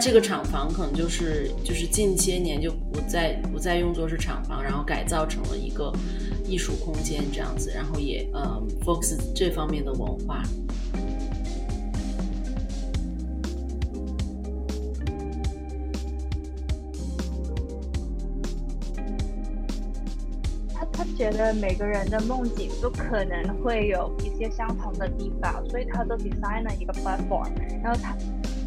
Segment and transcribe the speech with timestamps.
[0.00, 5.92] 这个厂房可能就是就是近些年就不再不再用作是厂房，然后改造成了一个
[6.48, 10.42] 艺术空间这样子，然后也呃 focus 这方面的文化。
[20.72, 27.50] 他他觉得每个人的梦境都可能会有一些相同的地方，所以他都 design 了一个 platform，
[27.82, 28.16] 然后他。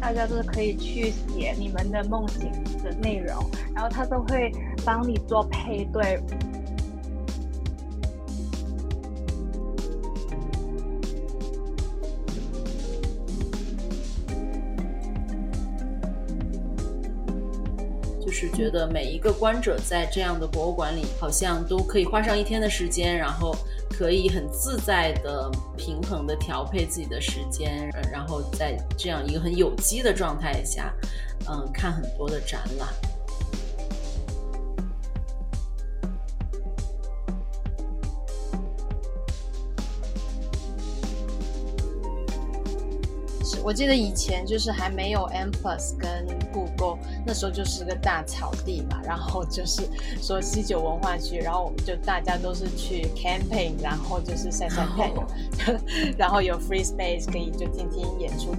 [0.04, 2.52] 大家都可以去写你们的梦境
[2.82, 3.42] 的内容，
[3.74, 4.52] 然后他都会
[4.84, 6.20] 帮你做配对。
[18.20, 23.56] 就是觉得每一个观者在这样的博物馆里，好像都可以花上一天的时间，然后。
[23.96, 30.92] 可以很自在的、平衡的调配自己的时间，然后在这样一个很有机的状态下，
[31.48, 32.88] 嗯，看很多的展览。
[43.64, 49.88] 我记得以前就是还没有 M Plus 跟故宫，那时候就是个大草地嘛，然后就是
[50.20, 55.26] 说西九文化区，然后就大家都是去 camping，然后就是晒晒太阳，
[56.18, 58.54] 然后有 free space 可以就听听演出。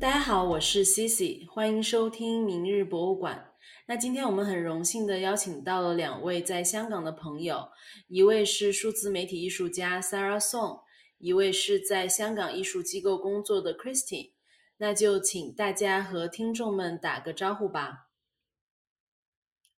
[0.00, 3.51] 大家好，我是 Cici，欢迎收听明日博物馆。
[3.86, 7.68] 那今天我们很荣幸的邀请到了两位在香港的朋友，
[8.06, 10.82] 一位是数字媒体艺术家 Sarah Song，
[11.18, 14.32] 一位是在香港艺术机构工作的 Christine。
[14.78, 18.11] 那就请大家和听众们打个招呼吧。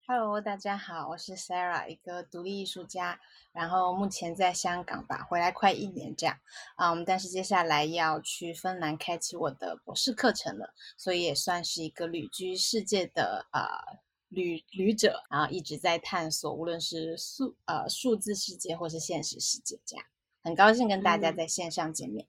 [0.07, 3.19] Hello，大家好，我是 Sarah，一个独立艺术家，
[3.53, 6.39] 然后目前在香港吧，回来快一年这样。
[6.77, 13.99] 嗯，但是接下来要去芬兰开启我的博士课程了，所以也算是一个旅居世界的呃
[14.29, 20.05] 旅旅者，然后一直在探索，无论是数呃数字世界或是现实世界这样。
[20.43, 22.29] 很高兴跟大家在线上见面。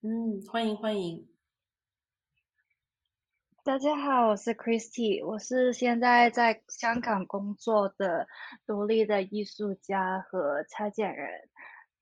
[0.00, 1.29] 嗯，欢迎欢迎。
[3.70, 8.26] 大家好，我是 Christy，我是现在在香港工作的
[8.66, 11.48] 独立的艺术家和插件人。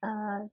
[0.00, 0.50] 呃，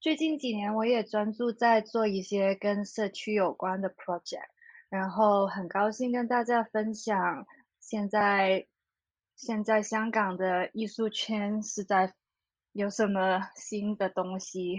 [0.00, 4.48] 最近几年我也专注在做一些跟社区有关的 project，
[4.88, 7.46] 然后很高兴跟大家分享
[7.78, 8.66] 现在
[9.36, 12.14] 现在香港的艺术圈是在
[12.72, 14.78] 有什么新的东西。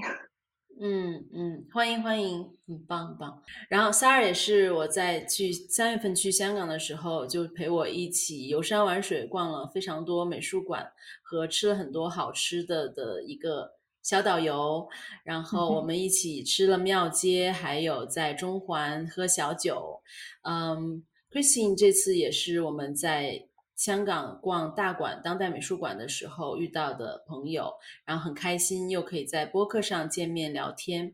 [0.78, 3.41] 嗯嗯，欢迎欢迎，很棒很棒。
[3.69, 10.91] 然后 Sarah 也是我在去三月份去香港的时候，就陪我一起游山玩水，逛了非常多美术馆
[11.24, 13.72] 和吃了很多好吃的的一个
[14.03, 14.86] 小导游。
[15.24, 20.02] 然后我们一起吃了庙街，还有在中环喝小酒。
[20.44, 23.47] 嗯，Christine 这次也是我们在。
[23.75, 27.74] 香港逛大馆当代美术馆的时候遇到的朋友，
[28.06, 31.13] 然后很开心又可以在播客上见面聊天。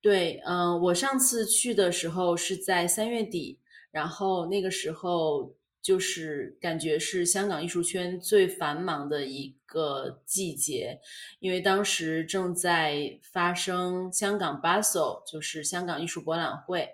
[0.00, 3.58] 对，嗯，我上次去的时候是在三月底，
[3.90, 11.00] 然后那个时候就是感觉是香港艺术圈最繁忙的一个季节，
[11.40, 16.88] 因为当时正在发生香港 Basel，就是香港艺术博览会。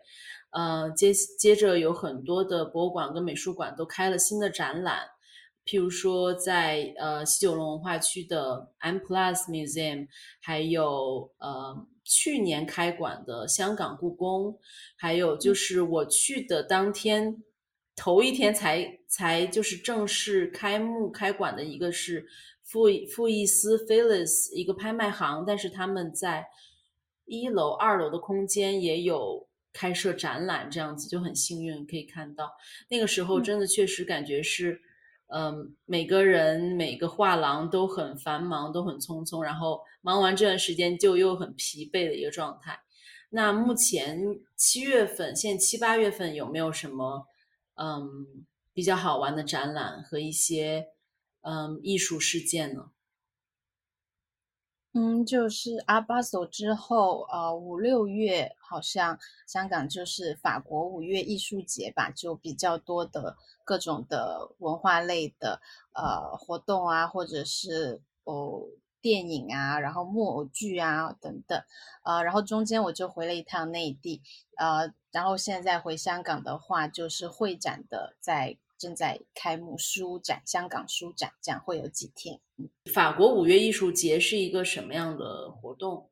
[0.51, 5.03] 呃，接接着有很多的博物馆跟美术馆都开了新的展览，
[5.67, 10.09] 譬如说在呃西九龙文化区的 M Plus Museum，
[10.41, 14.59] 还有呃去年开馆的香港故宫，
[14.97, 17.43] 还有就是我去的当天
[17.95, 22.27] 头一天才才就是正式开幕开馆的一个是
[22.65, 22.85] 富
[23.15, 26.47] 富艺斯 Phyllis 一个拍卖行，但是他们在
[27.27, 29.47] 一楼二楼的空间也有。
[29.73, 32.51] 开设展览这样子就很幸运，可以看到
[32.89, 34.81] 那个时候真的确实感觉是，
[35.29, 42.81] 嗯，每个人每个画廊都很繁忙，都很匆匆，然后忙完这段时间就又很疲惫的一个状态。
[43.31, 44.19] 那目前
[44.57, 47.27] 七月份，现在七八月份有没有什么
[47.75, 50.87] 嗯比较好玩的展览和一些
[51.43, 52.91] 嗯艺术事件呢？
[55.01, 59.17] 嗯，就是阿巴索之后，呃，五六月好像
[59.47, 65.61] 香港就是法国五月艺术节吧，就比较多的各种的文化类的
[65.95, 68.65] 呃活动啊，或者是哦
[69.01, 71.63] 电影啊，然后木偶剧啊等等，
[72.03, 74.21] 呃，然后中间我就回了一趟内地，
[74.57, 78.59] 呃，然后现在回香港的话，就是会展的在。
[78.81, 82.39] 正在开幕书展，香港书展这样会有几天。
[82.93, 86.09] 法国五月艺术节是一个什么样的活动？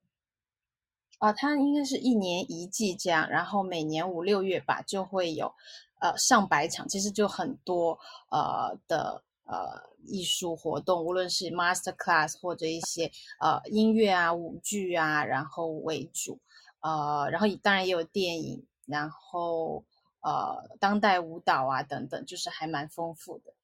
[1.19, 5.53] 啊，它应该是一年一季这样，然后每年五六月吧就会有
[6.01, 7.99] 呃上百场，其实就很多
[8.31, 13.11] 呃的呃艺术活动，无论是 master class 或者一些
[13.41, 16.39] 呃音乐啊舞剧啊，然后为主，
[16.81, 19.85] 呃，然后当然也有电影，然后。
[20.23, 23.55] 呃，当代舞蹈啊，等等，就是还蛮丰富的。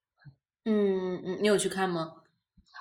[0.64, 2.21] 嗯嗯，你有去看吗？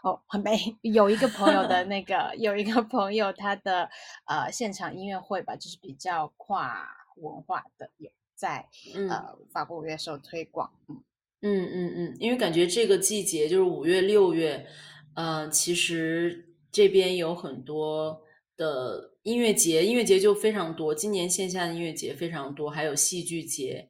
[0.03, 3.89] 哦，没，有一个朋友的 那个，有一个朋友他的
[4.25, 6.87] 呃现场音乐会吧，就是比较跨
[7.17, 8.67] 文化的，有在
[9.09, 10.71] 呃法国五月时候推广。
[10.87, 11.01] 嗯
[11.41, 14.67] 嗯嗯嗯，因为感觉这个季节就是五月六月，
[15.15, 18.21] 呃，其实这边有很多
[18.55, 19.09] 的。
[19.23, 20.95] 音乐节，音乐节就非常多。
[20.95, 23.87] 今年线下的音乐节非常多，还有戏剧节。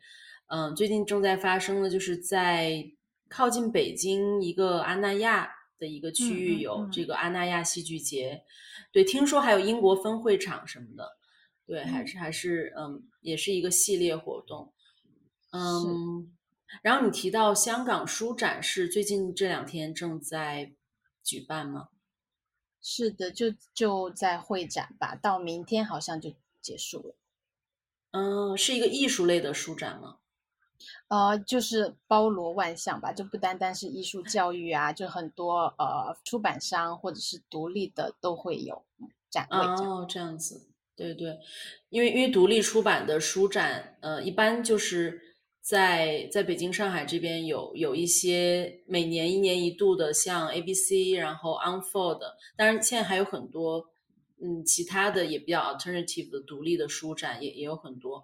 [0.48, 2.84] 嗯，最近正在发生的，就是在
[3.30, 5.50] 靠近北京一个阿那亚
[5.81, 8.45] 的一个区域有这个阿那亚戏剧节。
[8.94, 11.18] 对，听说还有英国分会场什么的。
[11.66, 14.74] 对，还是还是嗯，也是一个系列活动。
[15.51, 16.31] 嗯，
[16.83, 20.74] 然后你提到香港书展是最近这两天正在
[21.24, 21.89] 举办吗？
[22.81, 27.16] 是的，就就在会展吧，到明天好像就结束了。
[28.12, 30.18] 嗯，是一个艺术类的书展吗？
[31.07, 38.83] 呃，就是包罗万象吧，就不单单是艺术教育啊，就很多呃出版商或者是独立的都会有
[39.30, 39.57] 展会。
[39.57, 41.39] 哦，这样子，对对，
[41.89, 45.22] 因为因为独立出版的书展，呃，一般就是。
[45.63, 52.19] 在在北京、上海这边有有一些每年一年一度的，像 A B C，然后 Unfold，
[52.57, 53.92] 当然现在还有很多，
[54.42, 58.24] 嗯，其他的也比较 alternative 的独立的书展也也有很多，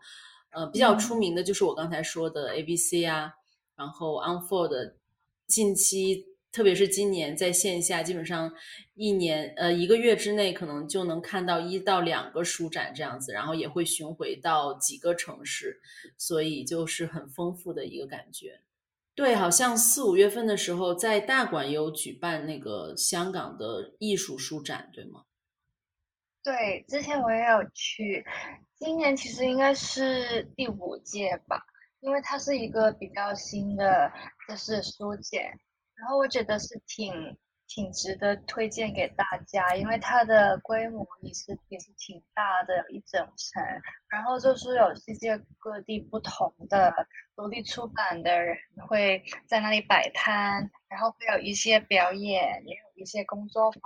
[0.52, 3.34] 呃，比较出名的就是我刚才说的 A B C 啊，
[3.76, 4.94] 然后 Unfold，
[5.46, 6.26] 近期。
[6.50, 8.52] 特别是今年在线下，基本上
[8.96, 15.80] 一年呃一个月之内，可能就能看到一到两个书展这样子，然后也会巡回到几个城市，
[16.18, 18.60] 所以就是很丰富的一个感觉。
[19.14, 25.26] 对，好像四五月份的时候，在大馆有举办那个香港的艺术书展，对吗？
[26.42, 28.26] 对，之前我也有去，
[28.80, 31.66] 今年其实应该是第五届吧，
[32.00, 34.12] 因为它是一个比较新的
[34.48, 35.42] 就是书展。
[35.96, 37.36] 然后我觉得是挺
[37.68, 43.64] 挺值得推荐给大家，因为它的规模也是也是挺大的，一整层。
[44.10, 46.94] 然后就是有世界各地不同的
[47.36, 48.56] 独立出版的人
[48.88, 53.82] 会在那里摆摊，然后会有一些表演，也有一些工作坊，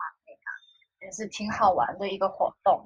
[1.00, 2.83] 也是挺好玩的一个活动。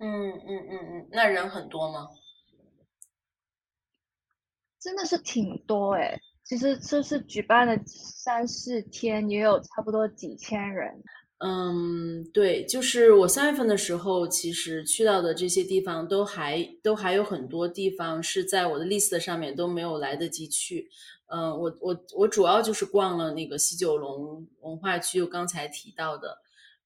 [0.00, 2.08] 嗯嗯嗯嗯，那人很多吗？
[4.80, 6.18] 真的是挺多哎。
[6.42, 10.90] 其实这是举办了三四天，也有差不多几千人。
[11.38, 20.88] 嗯，对，就是我三月份的时候，其实去到的这些地方，都还都还有很多地方是在我的 list 上面都没有来得及去。
[21.26, 26.36] 嗯，我我我主要就是逛了那个西九龙文化区，就刚才提到的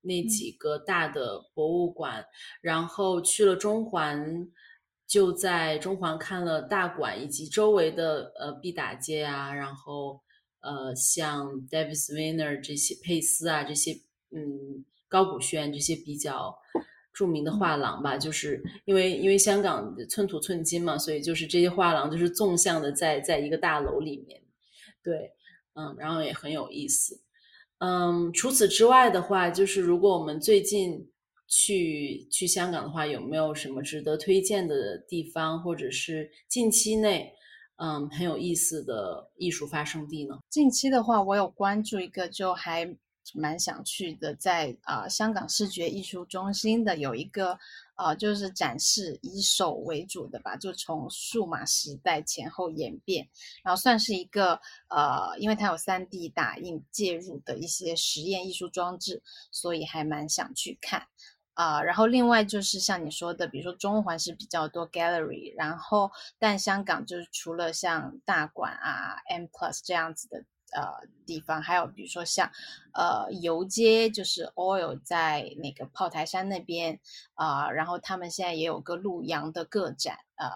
[0.04, 2.25] 那几个大的博物馆，
[2.61, 4.49] 然后去了中环。
[5.06, 10.18] 就在中环看了大馆以及周围的呃毕打街啊，然后
[10.61, 13.92] 呃像 David Swinner 这些佩斯啊这些
[14.30, 16.58] 嗯高古轩这些比较
[17.12, 24.40] 著名的画廊吧，就是因为因为香港寸土寸金嘛，所以就是这些画廊就是纵向的在在一个大楼里面，
[25.02, 25.32] 对，
[25.75, 27.20] 嗯，然后也很有意思，
[27.85, 31.11] 嗯，除此之外的话，就是如果我们最近。
[31.47, 37.31] 去去香港的话，有没有什么值得推荐的地方，或者是近期内
[37.76, 40.38] 嗯很有意思的艺术发生地呢？
[40.49, 42.97] 近期的话，我有关注一个，就还
[43.35, 47.59] 蛮想去的，在啊香港视觉艺术中心的有一个
[47.94, 53.28] 啊，就是展示以手为主的吧，就从数码时代前后演变，
[53.62, 61.06] 然后算是一个呃，因为它有三 D 打印介入的一些实验艺术装置，所以还蛮想去看。
[61.56, 70.44] 啊、然后另外就是像你说的，比如说中环是比较多 gallery，然后但香港就是除了像大馆啊、M Plus 这样子的
[70.75, 72.50] 呃地方，还有比如说像
[72.93, 77.00] 呃游街，就是 Oil 在那个炮台山那边
[77.35, 80.50] 啊、然后他们现在也有个陆阳的个展，呃，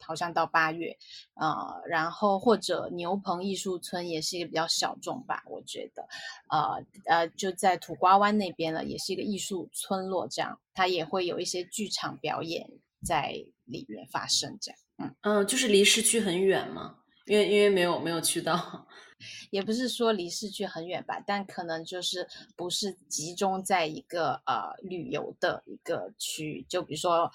[0.00, 0.96] 好像到八月，
[1.34, 6.08] 呃，然后或者牛棚艺术村也是一个比较小众吧，我觉得，
[6.50, 12.68] 呃呃，就在土瓜湾那边了，也是一个艺术村落，这样它也会有一些剧场表演
[13.04, 13.32] 在
[13.64, 16.98] 里面发生，这样，嗯，嗯，就是离市区很远吗，
[17.28, 18.86] 因为因为没有没有去到。
[19.50, 27.28] 也不是说离市区很远吧，但可能就是不是集中在一个呃旅游的一个区，就比如说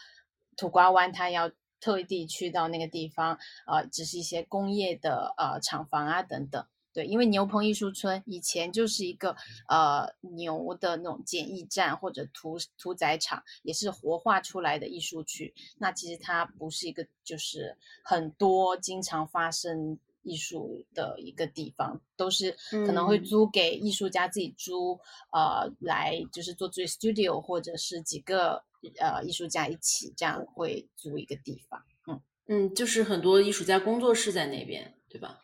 [0.56, 6.66] 土瓜湾，它要特地去到那个地方，呃，只是一些工业的呃厂房啊等等。
[6.94, 9.36] 对，因为牛棚艺术村以前就是一个
[9.68, 15.54] 呃牛的那种简易站或者屠屠宰场，也是活化出来的艺术区。
[15.78, 25.00] 那其实它不是一个就是很多经常发生艺术的一个地方，都是可能会嗯租给艺术家自己租，
[25.32, 28.64] 呃，来就是做自己 studio，或者是几个
[29.00, 31.84] 呃艺术家一起这样会租一个地方。
[32.08, 35.40] 嗯，嗯，就是很多艺术家工作室在那边，对吧？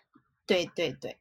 [0.46, 1.18] 对对对，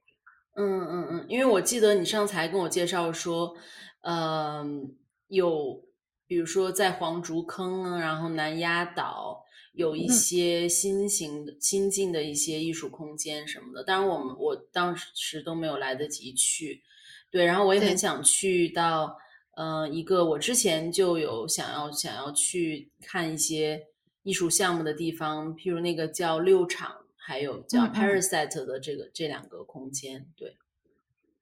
[0.59, 3.55] 嗯嗯嗯，因为我记得你上次还跟我介绍说，
[4.03, 4.93] 嗯，
[5.29, 5.81] 有
[6.27, 10.13] 比如说在黄竹坑啊，然后南丫岛有一嗯。
[10.13, 13.85] 些新型的、新进的一些艺术空间什么的。
[13.85, 16.83] 当然，我们我当时都没有来得及去，
[17.31, 19.17] 对，然后我也很想去到，
[19.57, 23.81] 呃，一个我之前就有想要想要去看一些
[24.25, 26.97] 艺术项目的地方，譬如那个叫六场，
[27.29, 30.57] 还有叫 Parasite 的这个、这两个空间，对。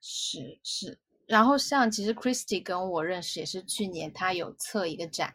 [0.01, 0.99] 是是。
[1.29, 5.33] 然后像其实 Christy 跟我认识也是去年，他有测一个展，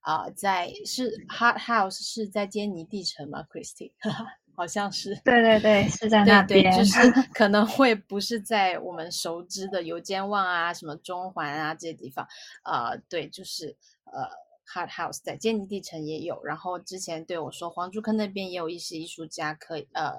[0.00, 3.92] 啊、在是 Hard House 是在坚尼地城吗？Christy
[4.56, 5.20] 好像是。
[5.22, 6.62] 对对对，是在那边。
[6.64, 12.26] 对对，就是可能会不是在我们熟知的油尖旺啊、什么中环啊这些地方，
[12.64, 14.26] 呃，对，就是呃
[14.72, 20.12] ，Hard House 在坚尼地城也有，然后之前对我说黄竹坑那边也有一些艺术家可以呃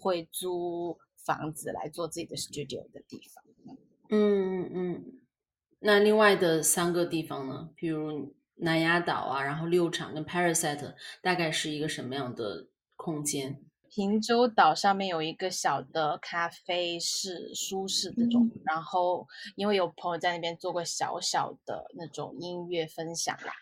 [0.00, 3.44] 会租房子来做自己的 studio 的地方。
[4.08, 5.20] 嗯嗯嗯，
[5.80, 7.70] 那另外的三个地方呢？
[7.76, 13.60] 比如南丫岛啊，然后六场跟 Parasite，大概是一个什么样的空间？
[13.94, 18.50] 平洲岛上面有一个小的咖啡室，舒适的那种。
[18.64, 23.52] 然后因为有朋友在那边做过小小的那种音乐分享啦，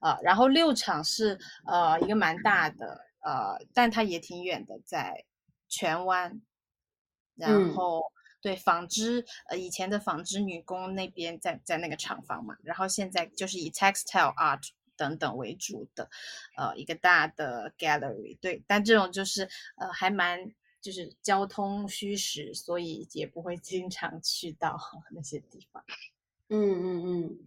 [0.00, 5.24] 呃，然后六场是呃一个蛮大的，呃，但它也挺远的，在
[5.68, 6.40] 荃湾。
[7.34, 8.02] 然嗯后、
[8.42, 14.68] 对纺织，呃，以前的纺织女工那边在在那个厂房嘛，然后现在就是以 textile art
[15.00, 16.10] 等等为主的，
[16.58, 18.36] 呃，一个大的 gallery。
[18.38, 20.38] 对，但这种就是呃还蛮
[20.82, 24.78] 就是交通虚实，所以也不会经常去到
[25.10, 25.82] 那些地方。
[26.50, 27.38] 嗯嗯嗯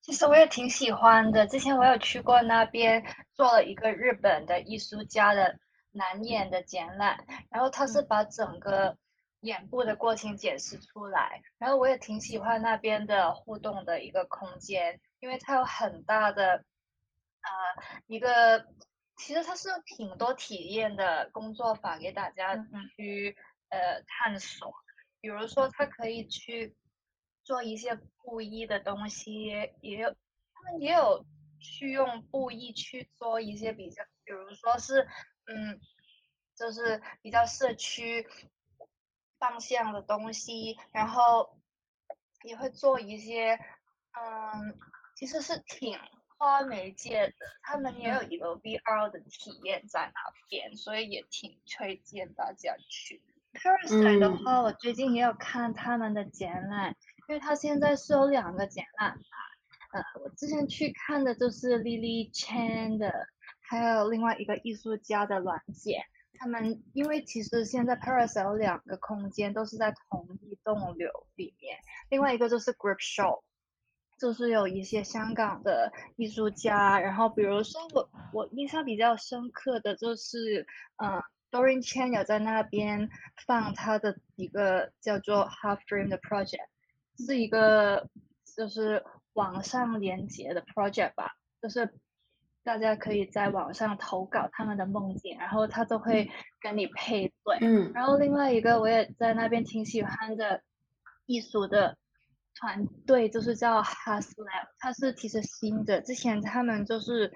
[0.00, 3.04] 其实我也挺喜欢的，之前我有去过那边，
[3.34, 5.58] 做了一个日本的艺术家的
[5.92, 8.96] 难演的展览，然后他是把整个
[9.40, 16.66] 眼部的过程解释出来，然后我也挺喜欢那边的互动的一个空间，因为它有很大的
[17.40, 18.68] 呃一个，
[19.16, 22.54] 其实它是挺多体验的工作法给大家
[22.94, 23.34] 去
[23.70, 24.70] 呃探索，
[25.22, 26.76] 比如说它可以去
[27.42, 29.46] 做一些布艺的东西，
[29.80, 31.24] 也有他们也有
[31.58, 35.08] 去用布艺去做一些比较，比如说是
[35.46, 35.80] 嗯，
[36.54, 38.28] 就是比较社区
[39.38, 41.58] 方向的东西，然后
[42.42, 43.58] 也会做一些
[44.16, 44.78] 嗯，
[45.14, 45.98] 其实是挺
[46.36, 53.22] 跨媒介的，他们也有一个 VR 的体验在那边，所以也挺推荐大家去。
[53.54, 56.96] Parasite 的话，我最近也有看他们的展览，
[57.28, 59.22] 因为他现在是有两个展览吧。
[59.92, 63.28] 呃，我之前去看的就是 Lily Chen 的，
[63.60, 66.04] 还有另外一个艺术家的软件。
[66.36, 71.78] 他们因为其实现在 Parasite 有两个空间，都是在同一栋楼里面，
[72.10, 73.44] 另外一个就是 Grip Show。
[74.18, 80.66] 就是有一些香港的艺术家，然后比如说我我印象比较深刻的就是，
[80.96, 83.08] 呃，Dorian Chen 有在那边
[83.46, 86.66] 放他的一个叫做 Half Dream 的 project，
[87.18, 88.08] 是一个
[88.56, 91.92] 就是网上连接的 project 吧，就是
[92.62, 96.30] 大家可以在网上投稿他们的梦境，然后他都会
[96.60, 97.58] 跟你配对。
[97.60, 100.62] 嗯然后另外一个我也在那边挺喜欢的
[101.26, 101.98] 艺术的
[102.54, 107.32] 团队就是叫 Haslab，它是其实新的，之前他们就是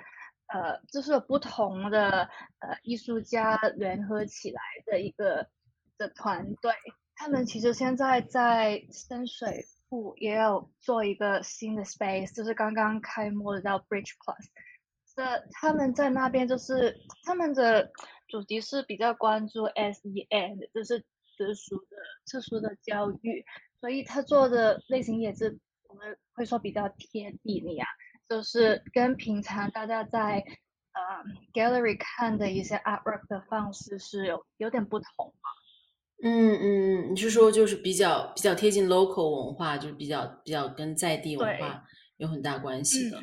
[0.47, 2.29] 呃就是有不同的
[2.61, 5.49] 呃艺术家联合起来的一个
[5.97, 6.73] 的团队，
[7.17, 14.47] 他们其实现在在深水埗也有做一个新的 space，就是刚刚开幕的叫 Bridge Plus。
[15.17, 17.91] 这他们在那边就是他们的
[18.29, 21.97] 主题是比较关注 SEN，就是特殊的
[22.31, 23.45] 特殊的教育，
[23.81, 25.59] 所以他做的类型也是
[25.89, 27.87] 我们会说比较贴地的呀，
[28.29, 30.45] 就是跟平常大家在
[30.93, 35.33] 呃 gallery 看的一些 artwork 的方式是有有点不同。
[36.21, 41.85] 嗯嗯，你是说就是比较比较贴近 local 文化，就是比较比较跟在地文化
[42.17, 43.23] 有很大关系的。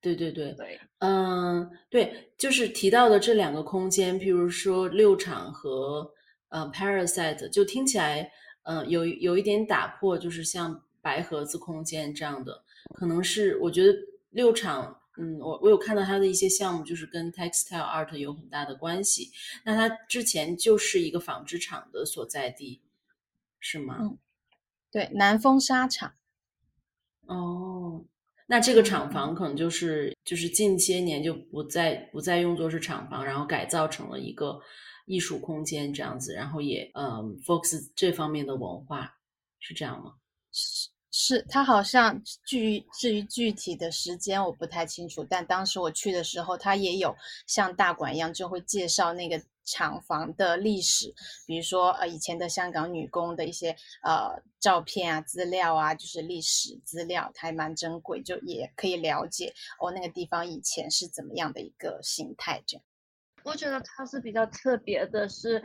[0.00, 6.10] 对对对，对，嗯，对，就是提到的这两个空间，譬如说六场和
[6.48, 8.32] 呃 Parasite，就听起来，
[8.62, 12.62] 嗯，有有一点打破，就是像白盒子空间这样的，
[12.94, 13.92] 可能是我觉得
[14.30, 19.30] 六厂，嗯，我我有看到他的一些项目，就是跟 Textile Art 有很大的关系。
[19.64, 22.80] 那他之前就是一个纺织厂的所在地，
[23.60, 23.98] 是吗？
[24.00, 24.18] 嗯，
[24.90, 26.14] 对，南丰纱厂。
[27.26, 28.04] 哦。
[28.46, 34.60] 那这个厂房可能就是就是近些年就不再不再用作是厂房，然后改造成了一个
[35.06, 39.14] 艺术空间这样子，然后也嗯，focus 这方面的文化
[39.58, 40.14] 是这样吗？
[40.50, 47.14] 是是，它好像具至于具体的时间我不太清楚，但当时我去的时候，它也有
[47.46, 49.42] 像大馆一样就会介绍那个。
[49.64, 51.14] 厂房的历史，
[51.46, 53.70] 比如说呃以前的香港女工的一些
[54.02, 62.60] 呃照片啊、资料啊，就是历史资料，还蛮珍贵，就也可以了解哦那个地方以前是怎么样的一个形态。
[62.66, 62.84] 这样，
[63.44, 65.62] 我觉得它是比较特别的，是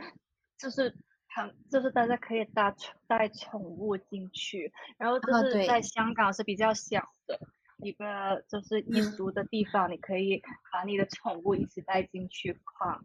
[0.58, 0.94] 就是
[1.34, 2.74] 很就是大家可以带
[3.06, 7.38] 带宠物进去，然后就是在香港是比较小的
[7.82, 13.02] 一个就是艺术的地方，你可以把你的宠物一起带进去逛。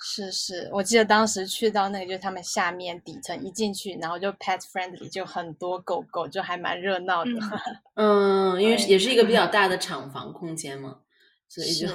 [0.00, 7.30] 是是，我记得当时去到那个，就是他们下面底层一进去，然后就 pet friendly，就很多狗狗，就还蛮热闹的。
[7.94, 11.00] 嗯，因为也是一个比较大的厂房空间嘛，
[11.48, 11.88] 所以就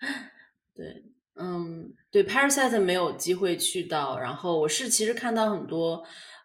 [0.76, 1.02] 对，
[1.38, 6.02] 嗯，对，Parasite 没有机会去到，然后我是其实看到很多，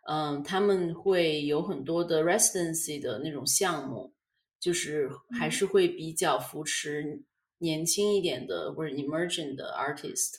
[0.07, 4.13] 嗯，他们会有很多的 residency 的那种项目，
[4.59, 7.23] 就是还是会比较扶持
[7.57, 10.35] 年轻一点的或者 emerging 的 artist。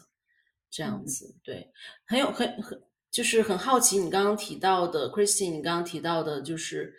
[0.74, 1.70] 这样子，对，
[2.06, 6.94] 很有很很，就是很好奇你刚刚提到的 Christine，你刚刚提到的，就是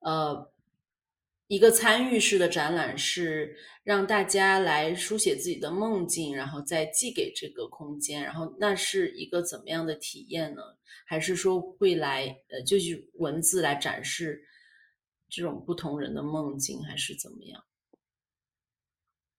[0.00, 0.50] 呃，
[1.52, 10.62] 一个参与式的展览是让大家来书写自己的梦境，然后再寄给这个空间，然后那是一个怎么样的体验呢？
[11.04, 14.42] 还是说会来呃，就是文字来展示
[15.28, 17.62] 这种不同人的梦境，还是怎么样？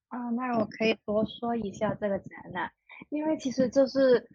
[0.09, 2.71] 啊，那我可以多说一下这个展览。
[3.09, 4.29] 因为其实就是，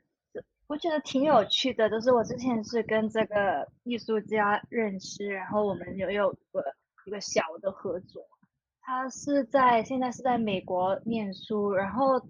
[0.67, 1.89] 我觉得挺有趣的。
[1.89, 6.61] 就是我之前是跟这个艺术家认识，然后我们有有个
[7.09, 8.23] 一个小的合作。
[8.83, 12.21] 他是在现在是在美国念书，然后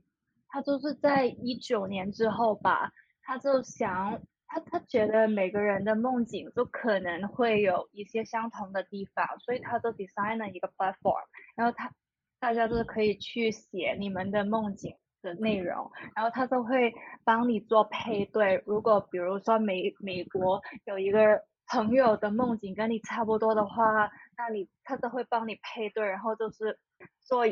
[0.49, 11.25] 他就是在一九年之后吧，他就想他他觉得每个人的梦境都可能会有一些相同的地方，所以他就 design 了一个 platform，
[11.57, 11.93] 然后他
[12.41, 14.95] 大家都可以去写你们的梦境。
[15.21, 18.63] 的内容，然后他都会帮你做配对。
[18.65, 24.09] 如果比如说美美国有一个朋友的梦境跟你差不多的话，
[24.39, 26.79] 那你他都会帮你配对，然后就是
[27.21, 27.45] 做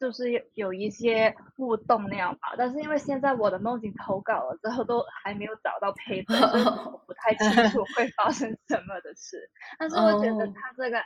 [0.00, 2.54] 就是有一些互动那样吧。
[2.58, 9.48] 但是因为现在我的梦境投稿了之后都还没有找到配对，所以我不太清楚 会发生什么的事。
[9.78, 10.98] 但是我觉得他这个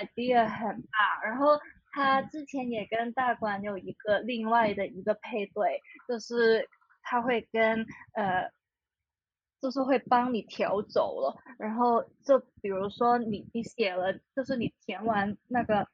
[0.00, 1.58] idea 很棒，然后。
[1.90, 6.68] 他之前也跟大馆有一个另外的一个配对，就是
[7.02, 8.48] 他会跟呃，
[9.60, 15.86] 就是会帮你调走了，然后就比如说你你写了，就是你填完那个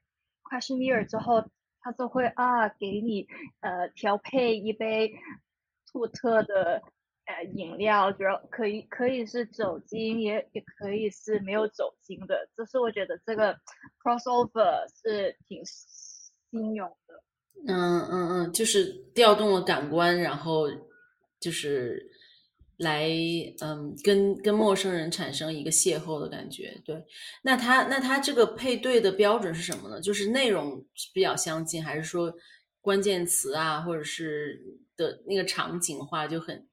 [0.43, 1.45] questionnaire 之后，
[1.81, 3.27] 他就会啊给你
[3.61, 5.13] 呃调配一杯
[5.91, 6.83] 兔特的。
[7.27, 12.51] 呃，饮料主要可以可以是酒精，也也可以是没有酒精的。
[12.55, 13.57] 就是我觉得这个
[14.03, 17.23] crossover 是挺新颖的。
[17.67, 20.67] 嗯嗯嗯，就是调动了感官，然后
[21.41, 22.11] 就是
[22.79, 23.09] 来
[23.61, 26.81] 嗯跟跟陌生人产生一个邂逅的感觉。
[26.85, 27.05] 对，
[27.43, 30.01] 那他那他这个配对的标准是什么呢？
[30.01, 32.35] 就是内容比较相近，还是说
[32.81, 34.61] 关键词啊，或者是
[34.97, 36.67] 的那个场景化就很？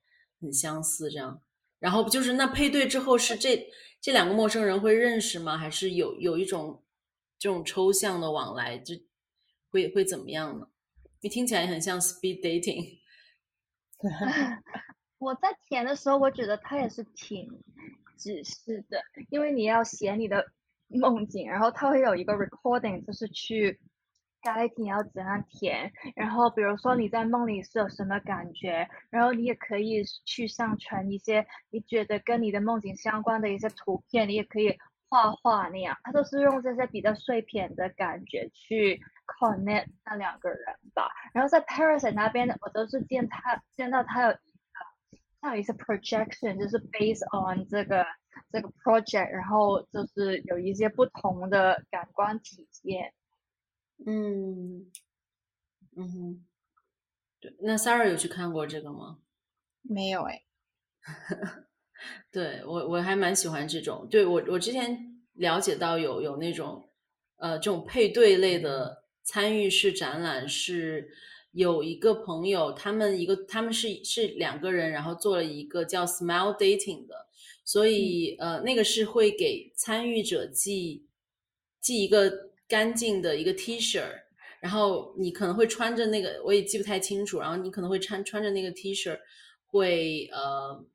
[0.43, 1.39] 很相似，这样
[1.77, 3.63] 然后就是那配对之后是这
[4.01, 5.55] 这两个陌生人会认识吗？
[5.55, 6.83] 还是有有一种
[7.37, 8.95] 这种抽象的往来，就
[9.69, 10.67] 会会怎么样呢？
[11.21, 12.97] 你听起来很像 speed dating。
[15.21, 17.47] 我在填的时候，我觉得他也是挺
[18.17, 20.47] 指示的，因为你要写你的
[20.87, 23.79] 梦境，然后他会有一个 recording，就是去
[24.41, 25.93] guide 你要怎样填。
[26.15, 34.75] 然后比如说你在梦里是有什么感觉，然后你也可以去上传一些你觉得跟你的梦境相关的一些图片，你也可以
[35.07, 35.95] 画画那样。
[36.03, 41.11] 他都是用这些比较碎片的感觉去 connect 那两个人吧。
[41.31, 44.35] 然后在 Paris 那边，我都是见他见到他有。
[45.41, 48.05] 它有一些 projection，就是 based on 这个
[48.51, 53.11] 这个 project，然后就是有一些不同的感官体验。
[54.05, 54.91] 嗯，
[55.95, 56.45] 嗯哼，
[57.39, 59.17] 对，那 Sarah 有去看过这个吗？
[59.81, 60.43] 没有哎。
[62.31, 66.91] 对我我还蛮喜欢这种，对我我之前了解到有有那种
[67.37, 71.09] 呃这种配对类的参与式展览是。
[71.53, 77.27] 有一个朋友，他们一个他们是是两个人，然后做了一个叫 Smile Dating 的，
[77.65, 81.05] 所以呃，那个是会给参与者寄
[81.81, 84.01] 寄一个干净的一个 T 恤，
[84.61, 89.19] 然后你可能会穿着那个，我也记不太清楚，然后你可能会穿穿着那个 T 恤，
[89.65, 90.85] 会呃，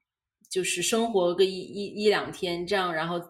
[0.49, 3.21] 就是生活个一一一两天这样，然后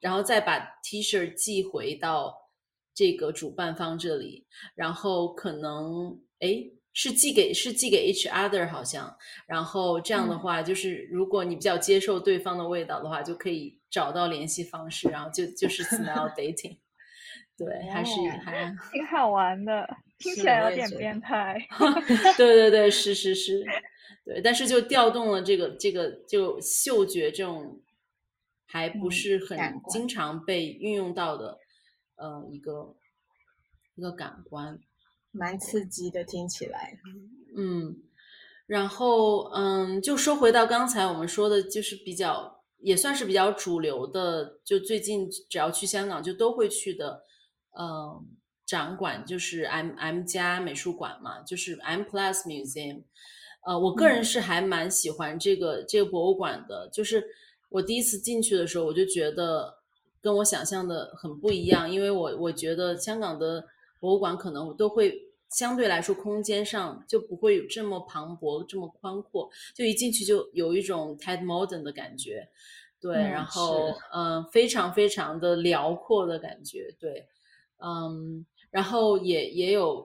[0.00, 2.50] 然后再把 T 恤寄回到
[2.92, 6.20] 这个主办方这里，然后可能。
[6.42, 16.78] 哎，是寄给是寄给 each other 好像，然后这样的话，就是如果你比较接受对方的味道的话，就可以找到联系方式，然后就就是 smile dating，
[17.56, 21.56] 对，还是还挺好玩的，听起来有点变态。
[22.36, 23.64] 对对对，是是是，
[24.24, 27.80] 对，但是就调动了这个这个就嗅觉这种
[28.66, 31.58] 还不是很经常被运用到的，
[32.16, 32.96] 呃，一个
[33.94, 34.80] 一个感官。
[35.32, 36.98] 蛮刺激的，听起来。
[37.56, 37.96] 嗯，
[38.66, 47.22] 然后嗯，就说回到刚才我们说的，就是比较也算是比较主流的，就最近只要去香港就都会去的，
[47.78, 48.26] 嗯，
[48.66, 53.02] 展馆就是 M M 加美术馆嘛，就是 M Plus Museum。
[53.66, 57.24] 呃，我个人是还蛮喜欢这个这个博物馆的，就是
[57.70, 59.78] 我第一次进去的时候，我就觉得
[60.20, 63.66] 跟我想象的很不一样，因为我我觉得香港的。
[64.02, 65.16] 博物馆可能都会
[65.48, 72.48] 相对来说空间上就不会有这么磅礴、这么宽阔，就一进去就有一种 Ted Modern 的感觉，
[73.00, 77.28] 对，然后嗯，非常非常的辽阔的感觉，对，
[77.78, 80.04] 嗯，然后也也有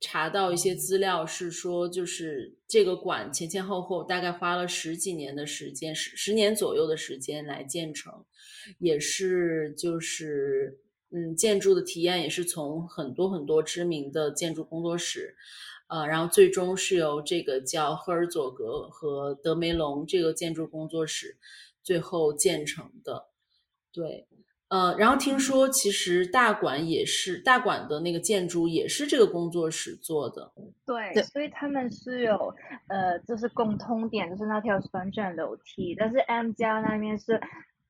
[0.00, 8.24] 查到一些资料是说，就是这个馆前前后后大概花了十几年的时间，十十年左右的时间来建成，
[8.78, 10.80] 也是就是。
[11.10, 15.36] 嗯，建筑的体验也是从很多很多知名的建筑工作室，
[15.88, 21.38] 呃，然后最终是由这个叫赫尔佐格和德梅隆这个建筑工作室
[21.82, 23.28] 最后建成的。
[23.90, 24.28] 对，
[24.68, 30.52] 呃，然后听说其实大馆也是大馆的那个建筑也是这个工作室做的。
[30.84, 32.54] 对，所以他们是有
[32.88, 37.40] 呃，就是共通点，就是那条旋转楼梯，但是 M 家那边是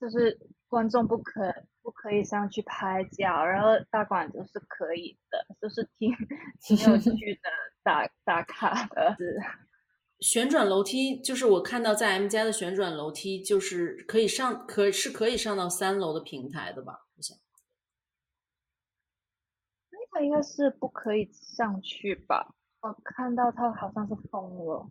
[0.01, 1.55] 就是观众不可。
[1.81, 6.15] 不可以上去拍照，然后大馆子是可以的，就是挺
[6.61, 7.49] 挺有 趣的
[7.83, 9.17] 打打卡的。
[10.21, 17.07] 旋转楼梯就是我看到在 M 家的旋转楼梯，就是可以上，可是可以上到三楼的平台的吧？
[17.17, 17.35] 我想，
[19.91, 22.55] 那个应该是不可以上去吧？
[22.83, 24.91] 我看到它好像是封了。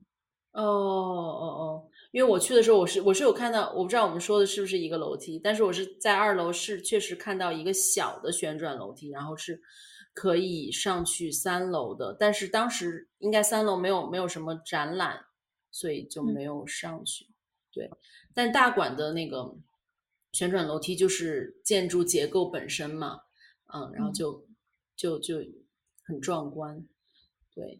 [0.63, 9.61] 哦哦哦，因为我去的时候，我是我是有看到，我不知道我们说的是不是一个楼梯，但是我是在二楼是确实看到一个小的旋转楼梯，然后是
[10.13, 15.25] 可以上去三楼的，但是当时应该三楼没有没有什么展览，
[15.69, 17.27] 所以就没有上去。
[17.71, 17.87] 对，
[18.33, 19.55] 但大馆的那个
[20.31, 23.21] 旋转楼梯就是建筑结构本身嘛，
[23.71, 24.43] 嗯，然后就
[24.95, 25.37] 就就
[26.03, 26.83] 很壮观，
[27.53, 27.79] 对。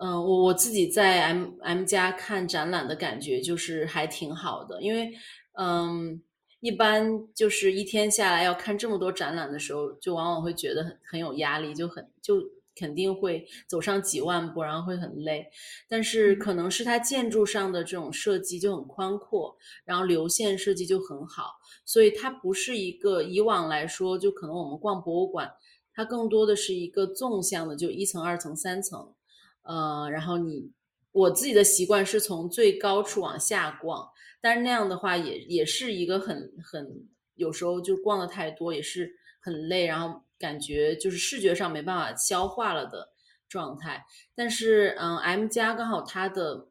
[0.00, 5.12] 嗯，我我自己在 M M 家看展览的感觉就是还挺好的，因为
[5.58, 6.22] 嗯，
[6.60, 12.40] 一般就是一天下来要看这么多展览的时候，就往往会觉得很很有压力，就很就
[12.76, 15.44] 肯定会走上几万步，然后会很累。
[15.88, 25.50] 但是可能是它建筑上的这种设计就很宽阔，然后流线设计就很好，所以它不是一个以往来说，就可能我们逛博物馆，
[25.92, 29.12] 它更多的是一个纵向的，就一层、二层、三层。
[29.62, 30.70] 呃，然后你
[31.12, 34.08] 我自己的习惯是从最高处往下逛，
[34.40, 43.10] 但是那样的话也也是一个很很有时候就逛的太多也是很累，然后感觉就是视觉上没办法消化了的
[43.48, 44.04] 状态。
[44.34, 46.68] 但是嗯，M 加刚好它的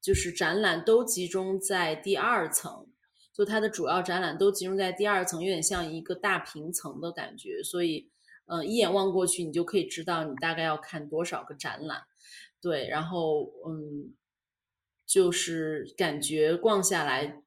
[0.00, 2.86] 就是展览都集中在第二层，
[3.32, 8.10] 就它的主要展览都集中在第二层，有点像一个大平层的感觉，所以
[8.52, 12.02] 嗯，一眼望过去你就可以知道你大概要看多少个展览。
[12.60, 14.12] 对，然后嗯，
[15.06, 17.42] 就是感觉逛下来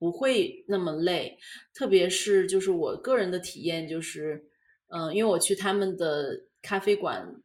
[0.00, 1.38] 不会那么累，
[1.72, 4.46] 特别是就是我个人的体验就是，
[4.88, 7.40] 嗯，因为我去他们的咖啡馆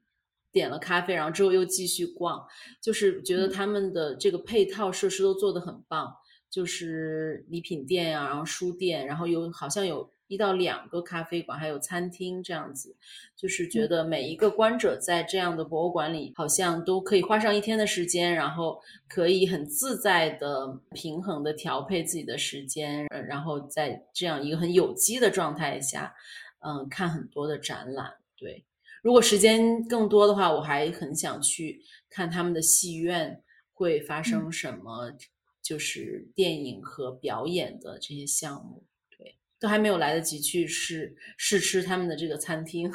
[0.51, 2.43] 点了咖啡，然后之后又继续逛，
[2.81, 6.15] 就是觉得他们的这个配套设施都做得很棒，
[6.49, 10.12] 就是礼品店啊，然后书店，然后有好像有。
[10.27, 12.95] 一到两个咖啡馆，还有餐厅这样子，
[13.35, 26.13] 就是觉得每一个观者在这样的博物馆里，好像都可以花上一天的时间，然后可以很自在的、平衡的调配自己的时间，然后在这样一个很有机的状态下，
[26.65, 28.13] 嗯，看很多的展览。
[28.35, 28.65] 对，
[29.03, 35.11] 如果时间更多的话，我还很想去看他们的戏院会发生什么，
[35.61, 38.83] 就是电影和表演的这些项目。
[39.63, 42.91] 都还没有来得及去试试吃他们的这个餐厅，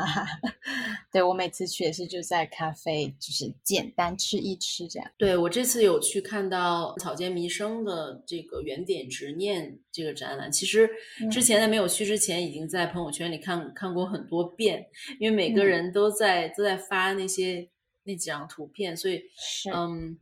[1.12, 5.10] 对我每次去也是就在咖啡，就是简单吃一吃这样。
[5.18, 10.88] 对我这次有去看到草间弥生的这个原点执念这个展览，其实
[11.30, 14.88] 之前在没有去之前，已经在朋友圈里看看过很多遍，
[15.20, 17.68] 因为每个人都在都在发那些
[18.04, 20.18] 那几张图片，所以是嗯，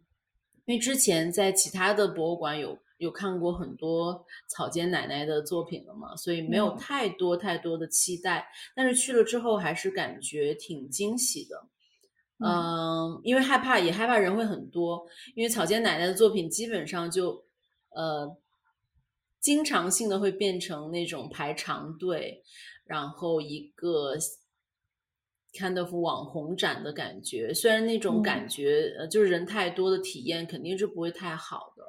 [0.64, 2.76] 因为之前在其他的博物馆有。
[2.98, 8.46] 有看过很多草间奶奶的作品了嘛，所以没有太多太多的期待。
[8.74, 11.68] 但是去了之后，还是感觉挺惊喜的。
[12.44, 15.06] 嗯，因为害怕，也害怕人会很多。
[15.34, 17.44] 因为草间奶奶的作品基本上就
[17.90, 18.36] 呃，
[19.40, 22.42] 经常性的会变成那种排长队，
[22.84, 24.16] 然后一个
[25.52, 27.54] kind of 网红展的感觉。
[27.54, 31.84] 虽然那种感觉呃，就是人太多的体验肯定是不会太好的。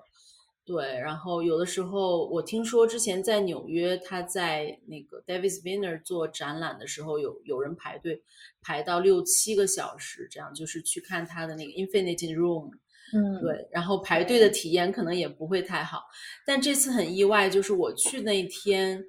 [0.66, 8.24] 对，然后有的时候我听说之前在纽约，他在那个 David Spinner 做展览的时候，有有人排队
[8.64, 12.72] 排到六七个小时，这样就是去看他的那个 Infinity Room。
[13.14, 16.06] 嗯，对，然后排队的体验可能也不会太好。
[16.44, 19.06] 但这次很意外，就是我去那天，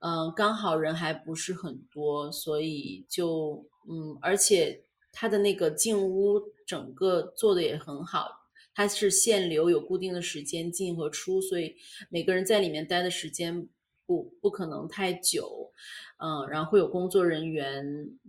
[0.00, 4.82] 嗯，刚好人还不是很多，所以就嗯，而且
[5.12, 8.37] 他的那个进屋整个做的也很好。
[8.78, 11.74] 它是限流，有固定的时间进和出，所以
[12.08, 13.68] 每个人在里面待的时间
[14.06, 15.72] 不不可能太久，
[16.18, 17.84] 嗯，然后会有工作人员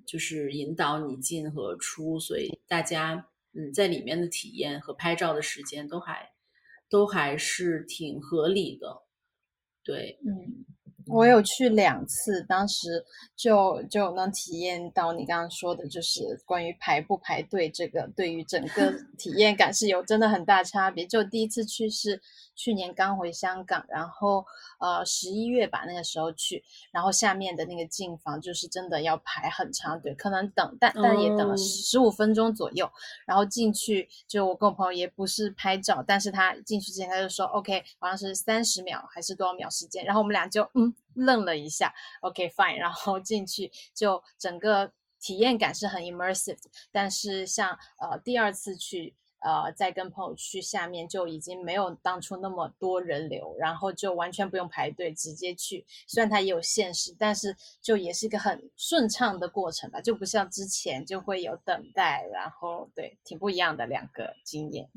[0.07, 6.31] 就是引导你进和出，所以大家嗯在里面的体验和拍照的时间都还
[6.89, 9.03] 都还是挺合理的，
[9.83, 10.65] 对，嗯。
[11.09, 13.03] 我有去两次，当时
[13.35, 21.05] 就就能体验到你刚刚说的，就是关于排不排队这个，对于整个 体验感是有真的很大差别。
[21.05, 22.21] 就第一次去是
[22.55, 24.45] 去年刚回香港，然后
[24.79, 32.89] 呃十一月吧那个时候去，然后下面的那个进房就是真的要排很长队，可能等但但也等了十五分钟左右，
[33.25, 40.93] 然后进去就我跟我朋友也不是拍照，但是他进去之前他就说 OK，好像是三十秒还是多少秒时间，然后我们俩就嗯。
[41.13, 46.57] 愣了一下，OK fine，然后进去就整个体验感是很 immersive，
[46.91, 64.89] 但是像呃第二次去呃再跟朋友去下面就已经没有当初那么多人流，然后就完全不用排队直接去，虽然它也有限时，但是就也是一个很顺畅的过程吧，就不像之前就会有等待，然后对挺不一样的两个经验。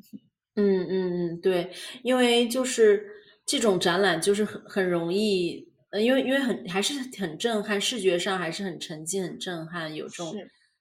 [0.55, 1.73] 嗯嗯嗯，对，
[2.05, 3.11] 因为就是
[3.45, 5.72] 这种展览就是很很容易。
[5.93, 10.35] 呃，因为因为很还是很震撼，视觉上还是很沉浸、很震撼，有这种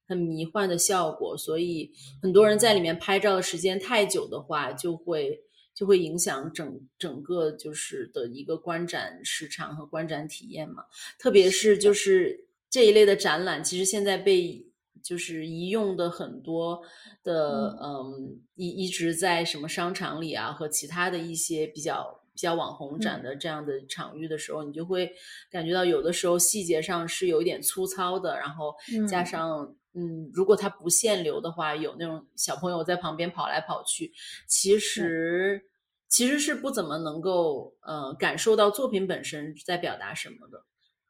[0.07, 5.37] 很迷幻的效果，所以很多人在里面拍照的时间太久的话，就会
[5.75, 10.85] 就会影响整整个就是的一个观展时长和观展体验嘛。
[11.19, 14.65] 特别是就是这一类的展览，其实现在被
[15.03, 16.81] 就是移用的很多
[17.21, 22.20] 的，嗯，一一直在什么商场里啊和其他的一些比较。
[22.33, 25.11] 比较网红展的这样的场域的时候，你就会
[25.49, 28.73] 感觉到有的时候细节上是有一点粗糙的，然后
[29.07, 34.11] 加上嗯，如果它不限流的话，有那种小朋友在旁边跑来跑去，
[34.47, 35.61] 其实
[36.07, 40.63] 其实是不怎么能够呃感受到作品本身在表达什么的。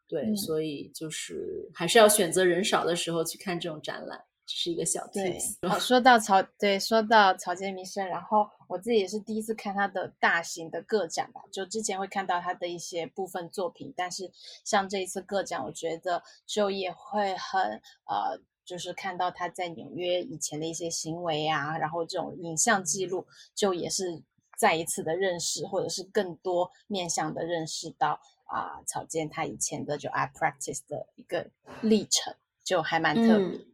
[0.07, 4.19] 对，所以就是还是要选择人少的时候去看这种展览。
[4.55, 5.57] 是一个小对 tips。
[5.69, 14.31] 哦，说到草，对，说到草间弥生，然后我自己也是第一次看他的大型的个展吧，就之前会看到他的一些部分作品，但是
[14.63, 24.21] 像这一次个展，我觉得就也会很呃，就是看到他在纽约以前的一些行为啊，然后这种影像记录，就也是
[24.57, 31.49] 再一次的认识，或者是更多面向的认识到啊、草间他以前的就 art practice 的一个
[31.81, 33.47] 历程，就还蛮特别。
[33.47, 33.65] 嗯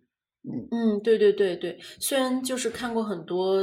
[0.50, 3.62] 嗯嗯，对对对对，虽然就是看过很多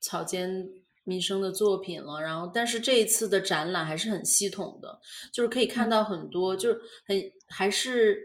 [0.00, 0.68] 草间
[1.04, 5.00] 弥生的作品了，然后但是这一次的展览还是很系统的，
[5.32, 7.16] 就是可以看到很多，就是很
[7.48, 8.18] 还是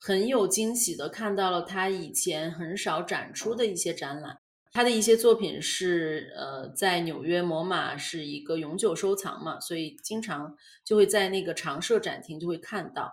[0.00, 4.36] 很有惊喜的看到了他以前很少展出的一些展览。
[4.74, 13.12] 他的一些作品是呃，在纽约摩马是一个永久收藏嘛，所以经常就会在那个常设展厅就会看到。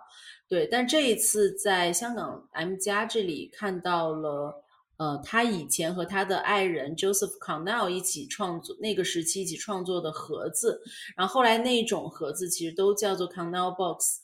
[0.50, 4.64] 对，但这一次在香港 M 家这里看到了，
[4.96, 10.82] 呃，他以前和他的爱人 Joseph Connell 一起创作，那个时期一起创作的盒子，
[11.16, 14.22] 然后后来那种盒子其实都叫做 Connell Box，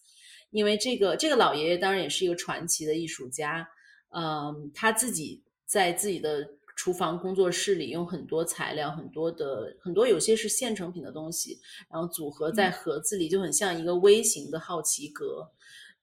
[0.51, 3.65] 因为这个这个老爷爷当然也是一个传奇的艺术家，
[4.11, 15.49] 嗯，他自己在自己的厨房工作室里用很多材料，很多的很多有些是现成品的东西，然后组合在盒子里，就很像一个微型的好奇阁。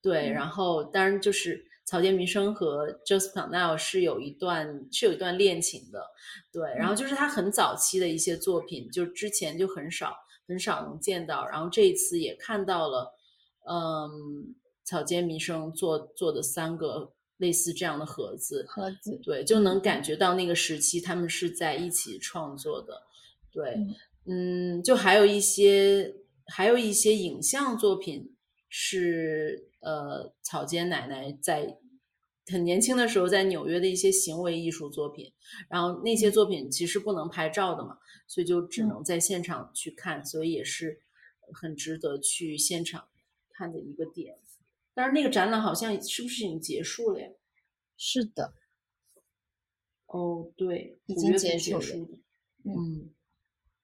[0.04, 6.06] 对，然后当然就是草间弥生和 Joseph Cornell 是有一段是有一段恋情的，
[6.52, 10.14] 对，然后就是他很早期的一些作品，就之前就很少
[10.48, 13.14] 很少能见到，然后这一次也看到了，
[13.66, 23.02] 嗯，草间弥生做做的三个类似这样的盒子，盒子，对，就能感觉到那个时期他们是在一起创作的，
[23.52, 23.78] 对，
[24.26, 26.14] 嗯，就还有一些
[26.48, 28.33] 还有一些影像作品
[28.76, 31.78] 是呃草间奶奶在
[32.48, 35.32] 很年轻的时候在纽约的一些行为艺术作品，
[35.70, 41.00] 然后那些作品其实不能拍照的嘛，所以就只能在现场去看，所以也是
[41.54, 43.08] 很值得去现场
[43.52, 44.40] 看的一个点。
[44.96, 47.28] 但是那个展览好像是不是已经结束了呀？
[47.96, 48.56] 是的，
[50.08, 51.86] 哦，对，已经结束了
[52.66, 53.12] 嗯，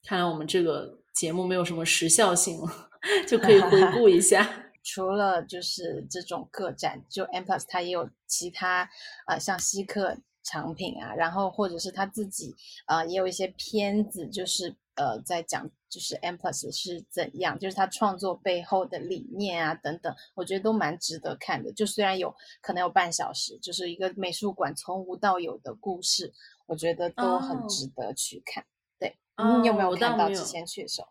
[0.02, 2.90] 看来我们这个节目没有什么时效性了，
[3.28, 4.69] 就可以回顾一下。
[4.92, 8.90] 除了就是这种个展，就 M Plus 它也有其他
[9.28, 12.56] 呃像稀客藏品啊，然后或者是他自己
[12.88, 21.72] 呃也有一些片子，就是呃在讲就是 M Plus 是怎样，就是他创作背后的理念啊等等，我觉得都蛮值得看的。
[21.74, 26.34] 就虽然有可能有半小时，就是一个美术馆从无到有的故事，
[26.66, 28.66] 我觉得都很哦值得去看。
[28.98, 31.08] 对，哦你有没有看到之前去的时候？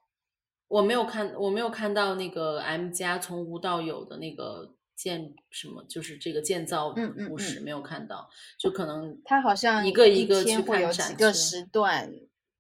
[0.68, 8.28] 我没有看，我没有看到那个 M 家从无到有的那个建什么，就是这个建造嗯嗯故事没有看到，
[8.58, 12.12] 就可能它好像一个一个去看有几个时段，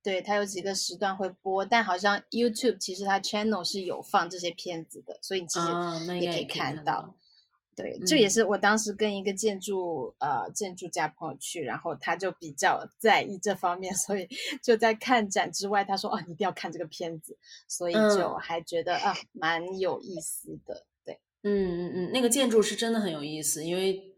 [0.02, 5.66] 对，它有几个时段会播，但好像 YouTube 其实它 channel 是有放这些片子的，所以其实
[6.18, 7.14] 也可以看到。
[7.80, 8.30] 对，这也嗯。
[8.30, 14.28] 是我当时跟一个建筑呃建筑家朋友去，然后他就比较在意这方面， 所以
[14.60, 17.38] 就在看展之外，他说哦，你一定要看这个片子，
[17.68, 18.38] 所以就嗯。
[18.40, 20.84] 还觉得啊蛮有意思的。
[21.04, 24.16] 对，嗯嗯嗯，那个建筑是真的很有意思，因为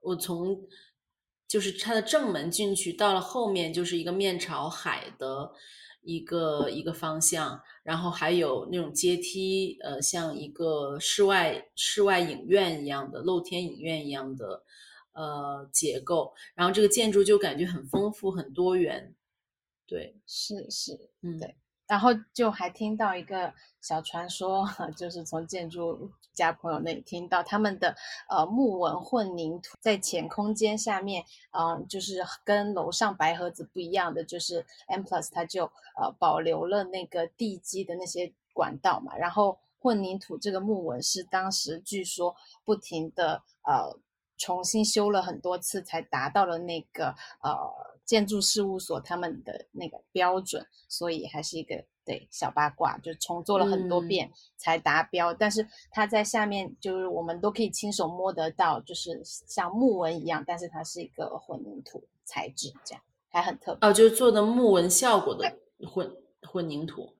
[0.00, 0.66] 我从
[1.46, 5.52] 就是它的正门进去，到了后面就是一个面朝海的
[6.08, 14.62] 一个一个方向，然后还有那种阶梯，呃，像一个室外室外影院一样的露天影院一样的
[15.12, 19.14] 呃结构，然后这个建筑就感觉很丰富很多元，
[19.86, 21.54] 对，是是，嗯，对
[21.88, 27.96] 然后就还听到一个小传说， 就是从建筑家朋友那里听到他们的
[28.28, 35.64] 呃木纹混凝土在浅空间下面，嗯、就是跟楼上白盒子不一样的，就是 M Plus 它就
[35.96, 43.98] 呃保留了那个地基的那些管道嘛，然后混凝土这个木纹是当时据说不停的呃
[44.36, 55.34] 重新修了很多次才达到了那个呃建筑事务所他们的那个标准，所以还是一个对小八卦，就重做了很多嗯遍才达标。
[55.34, 63.86] 但是它在下面就是我们都可以亲手摸得到，就是像木纹一样，但是它是一个混凝土材质，这样还很特别。
[63.86, 66.10] 哦，就是做的木纹效果的混
[66.50, 67.14] 混凝土。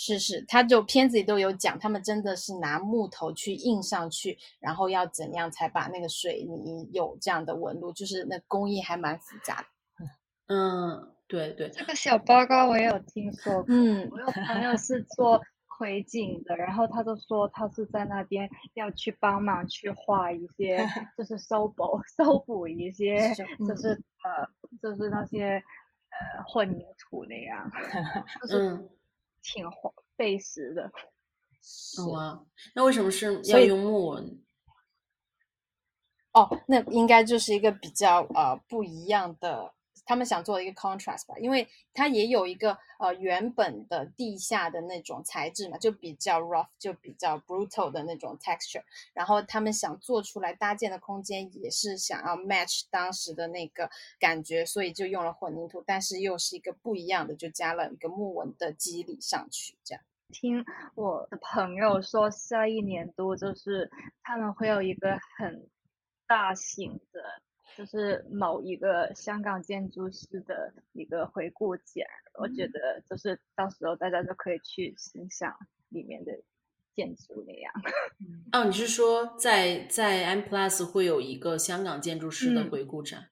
[0.00, 9.66] 是是，他就片子里都有讲，他们真的是拿木头去印上去，然后要怎样才把那个水泥有这样的纹路，就是那工艺还蛮复杂的。
[10.48, 20.78] 嗯，对对，这个小报告我也有听说过，嗯我有朋友是做回景的，然后他就说他是在那边要去帮忙去画一些，
[21.16, 23.34] 就是修补修补一些，
[23.66, 23.90] 就是
[24.24, 24.48] 呃
[24.82, 25.62] 就是那些
[26.10, 27.70] 呃混凝土那样，
[28.40, 28.88] 就是
[29.42, 29.64] 挺
[30.16, 30.90] 费时的。
[32.10, 32.42] 哇，
[32.74, 34.42] 那为什么是要用木纹？
[36.32, 39.74] 哦，那应该就是一个比较呃不一样的。
[40.08, 48.82] 他们想做的一个 contrast 吧，因为它也有一个呃原本的地下的那种材质嘛，就比较 rough，就比较 brutal 的那种 texture。
[49.12, 59.76] 然后他们想做出来搭建的空间也是想要 match 当时的那个感觉，所以就用了混凝土，但是又是一个不一样的，就加了一个木纹的肌理上去。
[59.84, 60.02] 这样，
[60.32, 63.90] 听我的朋友说，下一年度就是
[64.22, 65.68] 他们会有一个很
[66.26, 67.20] 大型的。
[67.78, 72.04] 就是某一个香港建筑师的一个回顾展，
[72.34, 75.56] 我觉得就是到时候大家就可以去欣赏
[75.88, 76.32] 里面的
[76.96, 77.72] 建筑那样。
[78.50, 83.28] 哦，你是说在在 M Plus 会有一个香港建筑师的回顾展？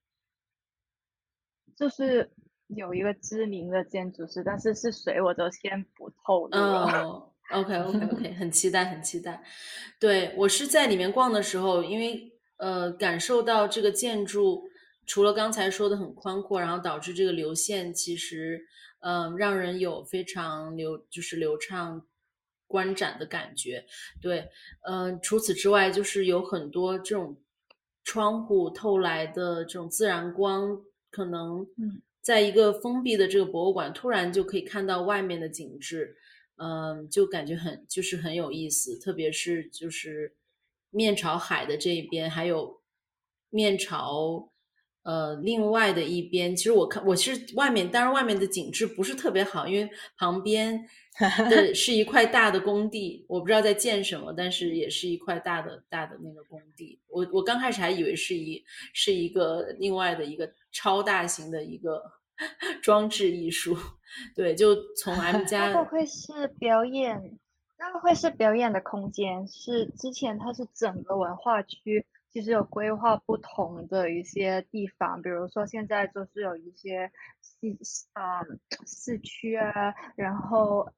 [1.75, 2.31] 就是
[2.69, 7.03] 有一个知名的建筑师，但是是谁我就先不透露了。
[7.03, 9.43] 哦，OK OK OK，很期待很期待。
[9.99, 12.33] 对我是在里面逛的时候，因为。
[12.59, 14.65] 呃，感受到这个建筑
[15.05, 18.61] 除了刚才说的很宽阔，然后导致这个流线其实，
[19.01, 22.07] 嗯，让人有非常流就是流畅
[22.67, 23.85] 观展的感觉。
[24.21, 24.49] 对，
[24.89, 27.37] 嗯，除此之外，就是有很多这种
[28.03, 31.67] 窗户透来的这种自然光，可能
[32.23, 36.17] 在一个封闭的这个博物馆，突然就可以看到外面的景致，
[36.57, 40.35] 嗯，就感觉很就是很有意思，特别是就是。
[40.97, 42.81] 面朝海的这一边，还有
[43.51, 44.51] 面朝
[45.03, 46.57] 呃另外的一边。
[46.57, 50.89] 其实我看我是外面，当然外面的景致不是特别好，因为旁边
[51.51, 56.99] 的是一块大的工地，我不知道在建什么，但是也是一块大的大的那个工地。
[57.09, 62.03] 我我刚开始还以为是一是一个另外的一个超大型的一个
[62.83, 63.77] 装置艺术。
[64.35, 67.39] 对，就从 M 家会不会是表演？
[67.79, 77.11] 那个会是表演的空间，是之前它是整个文化区，其实有规划不同的一些地方，比如说现在就是有一些
[77.41, 77.79] 戏，
[78.15, 80.91] 嗯，市区啊，然后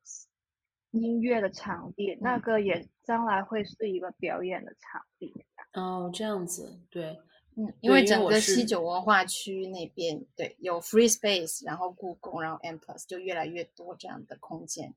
[0.93, 5.45] 音乐的场地，那个也将来会是一个表演的场地。
[5.75, 7.19] 哦，这样子，对，
[7.57, 14.95] 嗯，因为整个西九文化区那边，对，有 Free Space，然后故宫，然后 M Plus 就越来越多这样的空间。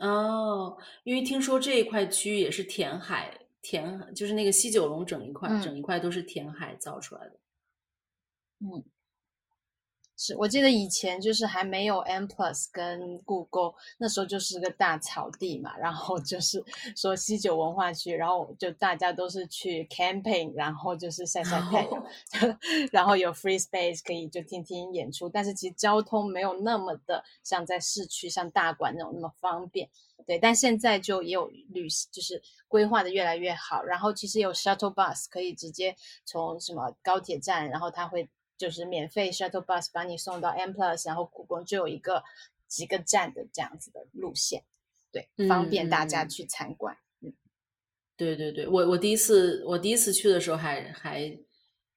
[0.00, 7.32] 哦，因为听说这一块区域也是填海，填就是那个西九龙整一块，整一块都是填海造出来的。
[8.60, 8.84] 嗯。
[10.22, 16.62] 是我记得以前就是还没有 M Plus 跟故宫，那时候就是个大草地嘛，然后就 是
[16.94, 22.06] 说西九文化区，然后就大家都是去 camping，然后就是晒晒太阳
[22.92, 29.88] 然后有 free space 可以就听听演出，但是其实交通没有那么的像在市区像大馆那种那么方便，
[30.26, 35.96] 对，但现在就也有旅就是规划的越来越好，然后其实有 shuttle bus 可以直接
[36.26, 38.28] 从什么高铁站，然后它会。
[38.60, 42.22] 就是免费 shuttle bus 把你送到 M plus，然后故宫就有一个
[42.68, 44.62] 几个站的这样子的路线，
[45.10, 46.94] 对，方便大家去参观。
[47.22, 47.32] 嗯，
[48.18, 51.34] 对对对，我我第一次我第一次去的时候还还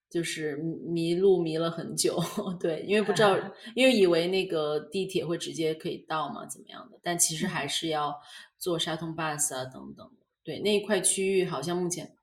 [0.09, 2.17] 就是迷路迷了很久，
[2.61, 3.37] 对，因为不知道，
[3.75, 6.97] 因为以为那个地铁会直接可以到嘛，怎么样的？
[7.03, 8.17] 但其实还是要
[8.57, 10.09] 坐 shuttle bus 啊等等。
[10.45, 12.15] 对，那一块区域好像目前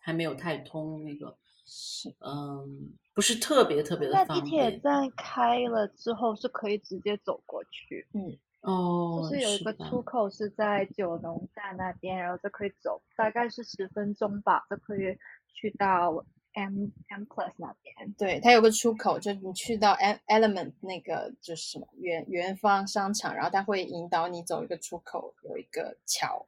[0.00, 1.36] 还没有太通那个，
[1.68, 2.96] 是嗯。
[3.14, 4.44] 不是特别特别的方便。
[4.44, 8.06] 地铁站开了之后是可以直接走过去。
[8.14, 15.18] 嗯，哦，就是有一个出口是在九龙站那边，然后就可以走，大概是十分钟吧，就可以
[15.52, 18.14] 去到 M M Plus 那边。
[18.16, 19.96] 对，它有个出口，就你去到
[20.28, 26.46] Element 那个就是什么元元方商场，然后它会引导你走一个出口，有一个桥。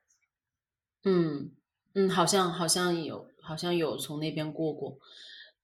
[1.03, 1.51] 嗯
[1.95, 4.99] 嗯，好像好像有，好像有从那边过过。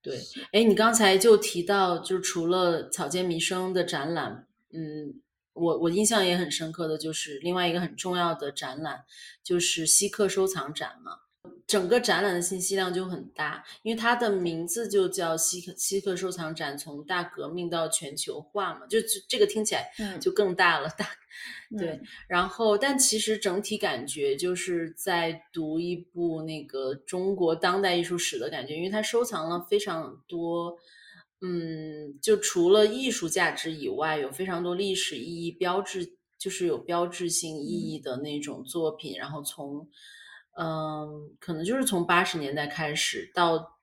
[0.02, 0.20] 对，
[0.52, 5.20] 哎，你刚才就提到，就除了草间弥生的展览，嗯，
[5.52, 9.04] 我我印象也很深刻的就是另外一个很重要的展览，
[9.42, 11.25] 就是稀客收藏展嘛。
[11.66, 19.90] 整个展览的信息量就很大，因为它的名字就叫稀客稀客收藏展，从大革命到全球化嘛，就就这个听起来
[20.20, 21.08] 就更大了，大
[21.76, 22.00] 对。
[22.28, 30.78] 然后，但其实整体感觉就是在读一部那个中国当代艺术史的感觉，因为它收藏了非常多，
[31.40, 39.88] 嗯，就除了艺术价值以外，有非常多历史意义、标志就是有标志性意义的那种作品，然后从
[40.58, 43.78] 嗯，可能就是从八十年代开始到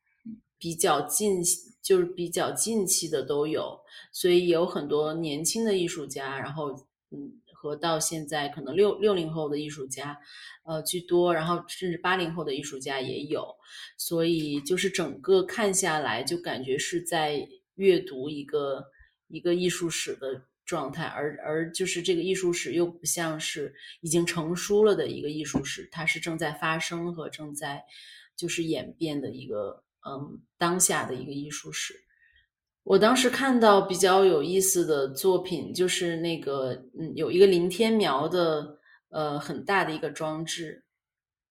[0.58, 1.42] 比较近，
[1.82, 3.80] 就是比较近期的都有，
[4.12, 6.72] 所以有很多年轻的艺术家，然后
[7.12, 7.40] 嗯。
[7.56, 10.20] 和到现在可能六六零后的艺术家，
[10.66, 13.56] 呃居多，然后甚至八零后的艺术家也有，
[13.98, 18.88] 所以就是整个看下来，就感觉是在阅读一个
[19.30, 27.84] 一个艺术史的状态，而而就是这个艺术史又不像是已经成书了的一个艺术史，它是正在发生和正在
[28.36, 31.94] 就是演变的一个嗯当下的一个艺术史。
[32.86, 38.78] 我当时看到比较有意思的作品，就是那个，嗯，有一个林天苗的，
[39.10, 40.84] 呃，很大的一个装置，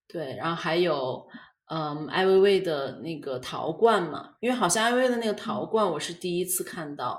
[0.06, 1.26] 对，然后还有，
[1.70, 7.18] 嗯，艾薇薇的那个陶罐嘛，因为好像艾薇薇的那个陶罐，我是第一次看到，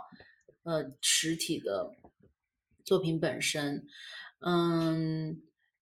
[0.64, 1.94] 呃，实体的
[2.84, 3.86] 作品本身，
[4.40, 5.42] 嗯，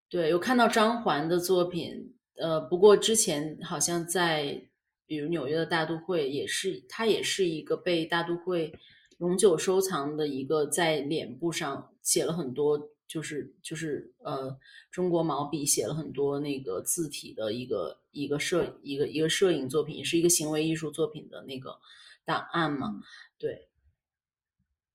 [0.10, 4.68] 对，有看到张环的作品，呃，不过之前好像在。
[5.08, 8.74] 比如纽约的大都会也是，它也是一个被大都会
[9.18, 12.80] 永久收藏的一个，在脸部上写了很多，
[13.10, 14.58] 就是就是呃
[14.90, 21.78] 中国毛笔写了很多那个字体的一个一个摄一个一个摄影作品，也是一个行为艺术作品的那个
[22.24, 23.02] 档案嘛。
[23.38, 23.68] 对，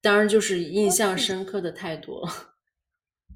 [0.00, 2.32] 当然就是印象深刻的太多了。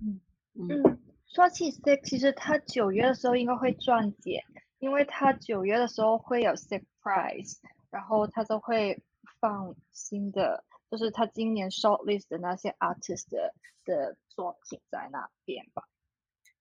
[0.03, 0.21] 嗯
[0.55, 4.43] 嗯，说起 Six，其实他九月的时候应该会赚钱。
[4.79, 7.59] 因为他九月的时候会有 surprise，
[7.91, 8.99] 然后他就会
[9.39, 13.29] 放新的，就是他今年 shortlist 的那些 artist
[13.85, 15.83] 的作品在那边吧。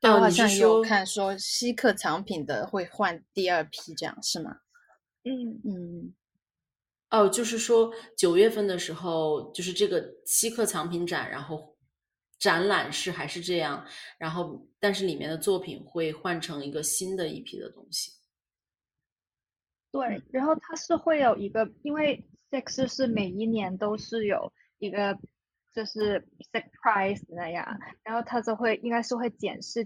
[0.01, 4.57] 对，我好像有看说稀客藏品的会换第二批，这样是吗？
[5.23, 6.13] 嗯嗯。
[7.11, 11.75] 哦，就是说九月份的时候，就是这个稀客藏品展，然后
[12.37, 13.85] 展览是还是这样，
[14.17, 14.65] 然后。
[14.81, 18.11] 但是里面的作品会换成一个新的一批的东西。
[19.91, 25.19] 对，然后它是会有一个，因为 Six 是每一年都是有一个
[25.73, 29.85] 就是 surprise 那样，然后他就会应该是会检视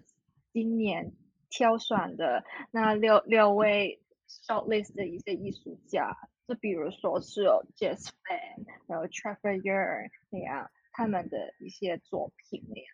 [0.53, 1.11] 今年
[1.49, 3.99] 挑选的那六六位
[4.47, 6.15] shortlist 的一些艺术家，
[6.47, 12.87] 就比如说是有 Jazz Fan，然后 Trevor Yer 那样他们的一些作品那样。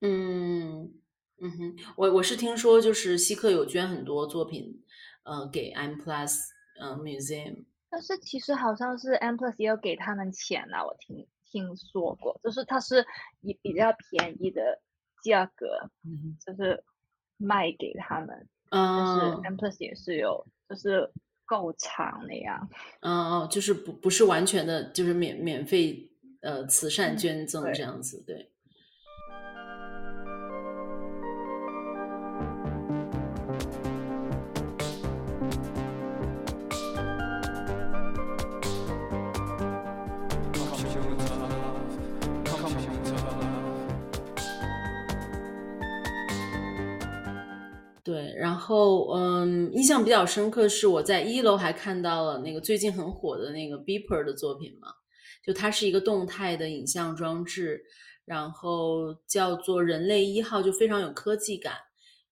[0.00, 0.98] 嗯。
[1.44, 4.84] 嗯哼，我我是听说，就是希克有捐很多作品，
[5.24, 6.38] 呃，给 M Plus
[6.78, 7.64] 呃 Museum。
[7.90, 13.04] 但是其实好像是 M Plus 也有给他们钱啊，我听听说过，就是它是
[13.40, 14.80] 以比较便宜的
[15.24, 15.90] 价格，
[16.46, 16.84] 就是
[17.38, 18.48] 卖给他们。
[18.70, 18.96] 嗯。
[18.98, 21.12] 但是 M Plus 也是有，就是
[21.44, 22.68] 够长的呀。
[23.00, 28.51] 嗯嗯，就是不不是完全的，就是免免费呃慈善捐赠这样子，对。
[48.62, 54.88] 后嗯，印象比较深刻是我在一楼还看到了那个最近很火的那个 Beeper 的作品嘛，
[55.44, 57.82] 就它是一个动态的影像装置，
[58.24, 61.74] 然后叫做人类一号，就非常有科技感，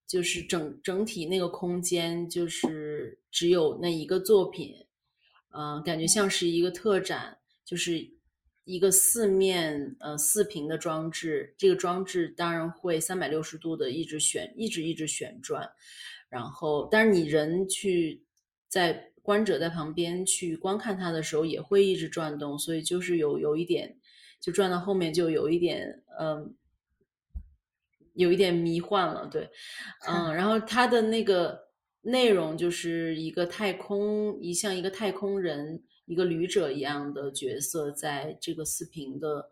[0.07, 4.74] 就是整整体那个空间就是只有那一个作品，
[5.53, 8.18] 嗯，感觉像是一个特展，就是。
[8.66, 15.68] 一个四面呃四屏的装置，这个装置当然会三百六十度的一直旋，一直一直旋转，
[16.31, 18.24] 然后，但是你人去
[18.68, 23.99] 在观者在旁边去观看它的时候，也会一直转动，所以就是有有一点，
[24.41, 26.55] 就转到后面就有一点嗯，
[28.14, 29.51] 有一点迷幻了，对，
[30.09, 31.68] 嗯，然后它的那个
[32.01, 35.83] 内容就是一个太空，一像一个太空人。
[36.07, 39.49] 一个旅者一样的角色，在这个四平的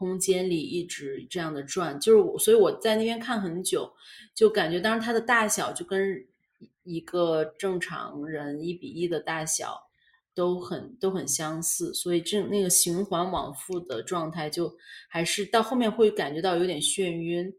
[0.00, 3.92] 空间里一直这样的转，就是我，所以我在那边看很久，
[4.34, 6.26] 就感觉，当然它的大小就跟
[6.84, 9.78] 一个正常人一比一的大小
[10.34, 14.74] 都很都很相似，所以这那个循环往复的状态，就
[15.06, 17.52] 还是到后面会感觉到有点眩晕。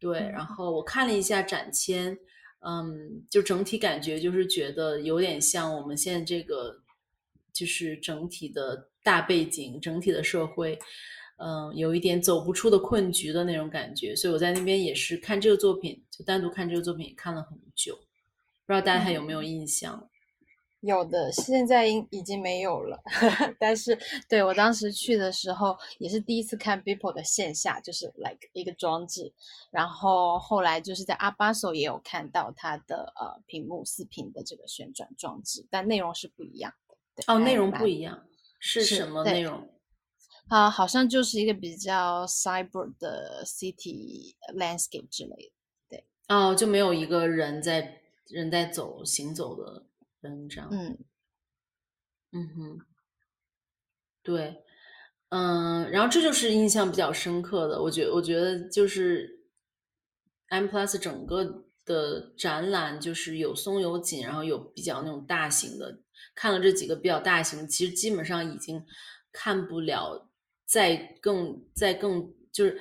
[0.00, 2.18] 对，然后我看了一下展签，
[2.66, 6.82] 嗯，就整体感觉就是觉得有点像我们现在这个。
[7.56, 10.78] 就是整体的大背景，整体的社会，
[11.38, 17.94] 嗯，有一点走不出的困局的那种感觉，所以我在那边也是看这个作品，就单独看这个作品看了很久，
[18.64, 20.08] 不知道大家还有没有印象？
[20.80, 23.02] 有的，现在已已经没有了。
[23.58, 29.32] 但是，对我当时去的时候，也是第一次看 Beeple 的线下，就是 like 一个装置。
[29.70, 37.24] 然后后来就是在阿巴索也有看到它的呃屏幕四屏的这个旋转装置，但内容是不一样的。
[37.26, 38.24] 哦，内容不一样，
[38.60, 39.68] 是什么内容？
[40.48, 45.52] 啊，好像就是一个比较 cyber 的 city landscape 之类的。
[45.88, 49.86] 对，哦，就没有一个人在人在走行走的
[50.20, 50.48] 人。
[50.48, 50.98] 这样，嗯，
[52.32, 52.86] 嗯哼，
[54.22, 54.62] 对，
[55.30, 59.44] 嗯，然后这就是印象比较深刻的，我觉我觉得就是
[60.48, 66.00] M Plus 整个的展览就是有松有紧，然后有比较那种大型的，
[66.34, 68.84] 看了这几个比较大型，其实基本上已经
[69.32, 70.25] 看不了
[70.66, 72.78] 再更再更就是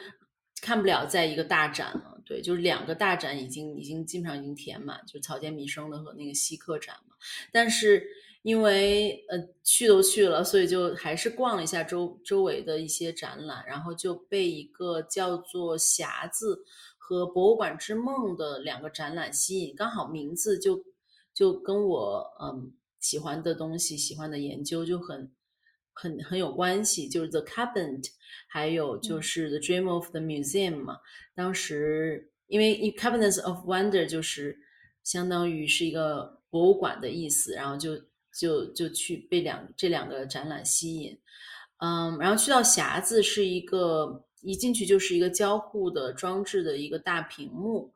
[0.62, 2.22] 看不了再一个大展了。
[2.26, 7.16] 对，就是两个大展已经已经基本上已经填满，就草间弥生的和那个西客展嘛。
[7.52, 8.04] 但是
[8.42, 16.56] 因为呃去都去了，所以就还是逛了一下周周围的一些展览，然后就被一个叫做《匣子》
[16.98, 20.84] 和《博物馆之梦》的两个展览吸引，刚好名字就
[21.32, 25.32] 就跟我嗯喜欢的东西、喜欢的研究就很
[25.96, 28.04] 很很有关系，就是 The Cabinet。
[28.48, 31.00] 还有就是《The Dream of the Museum》嘛，
[31.34, 34.58] 当时因为《Cabinets of Wonder》就是
[35.04, 37.98] 相当于是一个博物馆的意思，然后就
[38.40, 41.20] 就就去被两这两个展览吸引，
[41.80, 47.94] 嗯，然后去到匣子是一个一进去就是一个交互的装置的一个大屏幕，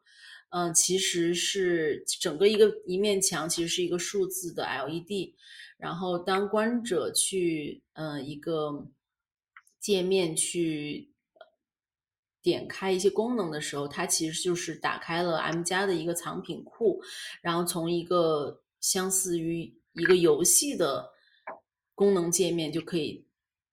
[0.50, 5.34] 嗯，其实是整个一个一面墙其实是一个数字的 LED，
[5.78, 8.88] 然后当观者去嗯一个。
[9.82, 11.10] 界面去
[12.42, 17.02] 点开一些功能的时候，它其实就是打开了 M 加的一个藏品库，
[17.42, 21.10] 然后从一个相似于一个游戏的
[21.96, 23.26] 功能界面就可以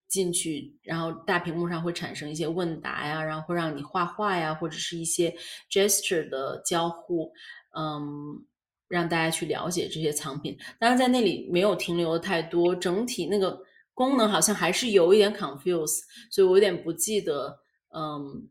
[0.09, 5.35] 进去，然后大屏幕上会产生一些问答呀，然后会让你画画呀，或者是一些
[5.71, 7.33] gesture 的交互，
[7.77, 8.45] 嗯，
[8.89, 10.57] 让大家去了解这些藏品。
[10.79, 13.65] 当然，在那里没有停留的太多，整体那个。
[13.97, 16.01] 功能好像还是有一点 confuse，
[16.31, 17.59] 所以我有点不记得，
[17.97, 18.47] 嗯，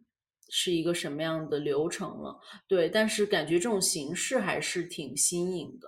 [0.49, 2.35] 是一个什么样的流程了。
[2.67, 5.87] 对，但是感觉这种形式还是挺新颖的。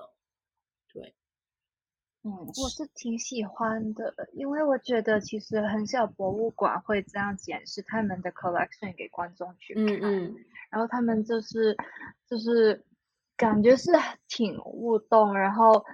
[2.30, 10.36] 我是挺喜欢的，因为我觉得其实很少博物馆会这样展示他们的 collection 给观众去看，嗯嗯，
[10.70, 11.76] 然后他们就是
[12.28, 12.86] 就是
[13.36, 13.92] 感觉是
[14.28, 15.86] 挺互动，然后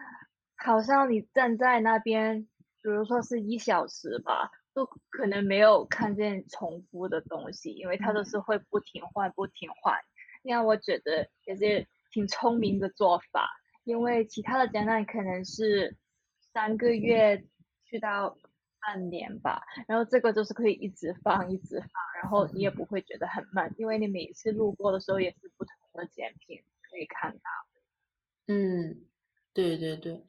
[0.56, 2.48] 好像你站在那边。
[2.82, 9.98] 比如说是一小时吧，都可能没有看见重复的东西，因为它都是会不停换、不停换。
[10.42, 13.50] 那样我觉得也是挺聪明的做法，
[13.86, 15.96] 因为其他的展览可能是
[16.54, 17.44] 三个月
[17.86, 18.38] 去到
[18.80, 21.90] 半年吧，然后这个就是可以一直放、一直放，
[22.22, 27.50] 然后你也不会觉得很慢，因为你每次路过的时候也是不同的展品可以看到。
[28.48, 29.06] 嗯，
[29.54, 30.24] 对对对。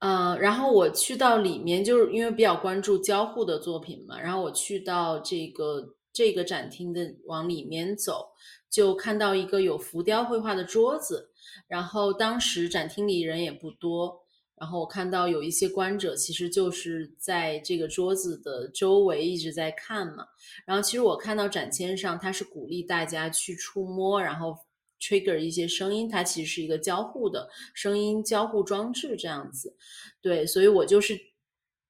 [0.00, 4.20] 嗯，然后我去到里面，就是因为比较关注交互的作品嘛。
[4.20, 8.32] 然后我去到这个这个展厅的往里面走，
[8.68, 11.30] 就看到一个有浮雕绘画的桌子。
[11.66, 14.25] 然后当时展厅里人也不多，
[14.58, 20.26] 然后我看到有一些观者，其实就是在这个桌子的周围一直在看嘛。
[20.64, 24.58] 然后其实我看到展签上，他是鼓励大家去触摸，然后。
[24.98, 29.76] trigger 一些声音，它其实是一个交互的声音交互装置，这样子，
[30.22, 31.14] 对，所以我就是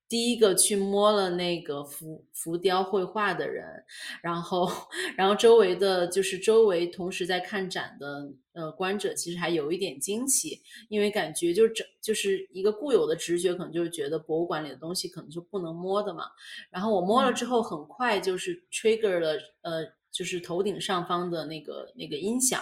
[0.09, 3.65] 第一个去摸了那个浮浮雕绘画的人，
[4.21, 4.69] 然后，
[5.17, 16.25] 然后周围的就是周围同时在看展的呃观者，其实还有一点惊奇，因为感觉就整就是一个固有的直觉，可能就是觉得博物馆里的东西可能就不能摸的嘛，
[16.71, 22.61] 然后我摸了之后，很快就是 trigger 了呃，就是头顶上方的那个那个音响。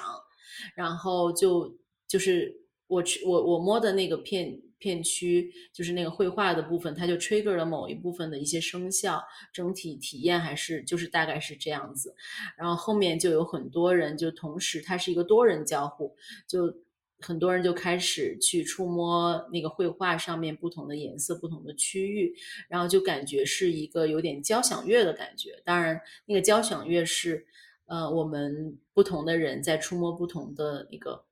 [0.76, 1.76] 然后就
[2.06, 2.54] 就是
[2.86, 12.14] 我去我我摸的那个片片区，就是那个绘画的部分，它就 trigger 了某一部分的一些声效，整体体验还是就是大概是这样子。
[12.58, 16.14] 然后后面就有很多人就同时，它是一个多人交互，
[16.46, 16.76] 就
[17.20, 22.34] 很多人就开始去触摸那个绘画上面不同的颜色、不同的区域，
[22.68, 25.62] 然后就感觉是一个有点交响乐的感觉。
[25.64, 27.46] 当然，那个交响乐是。
[27.86, 31.22] 呃，我们不同的人在触摸不同的一个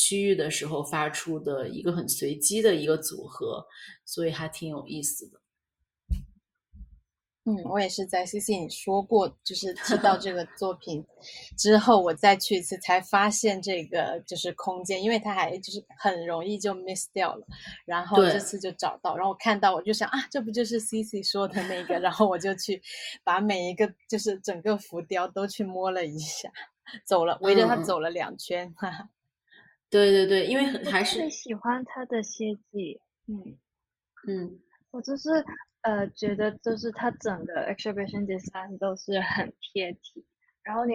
[0.00, 3.66] 区域的时候发出的一个很随机的一个组合，
[4.06, 5.38] 所以还挺有意思的。
[7.44, 11.04] 嗯，我也是在 C C 你说过，就是提到这个 作品
[11.58, 17.46] 之后，我再去一次才发现这个就是空间，因为它还就是很容易就 miss 掉了，
[17.84, 22.80] 然后这次就找到，然后我看到我就想啊，这不就是 C C 说的那个，然后我就去
[23.24, 26.50] 把每一个就是整个浮雕都去摸了一下，
[27.06, 29.08] 走了围着它走了两圈，哈哈。
[29.90, 33.58] 对对对，因为还是喜欢他的设计，嗯
[34.28, 34.60] 嗯，
[34.90, 35.44] 我就是。
[35.82, 40.26] 呃，觉得就是它整个 exhibition design 都是很贴体，
[40.62, 40.92] 然后你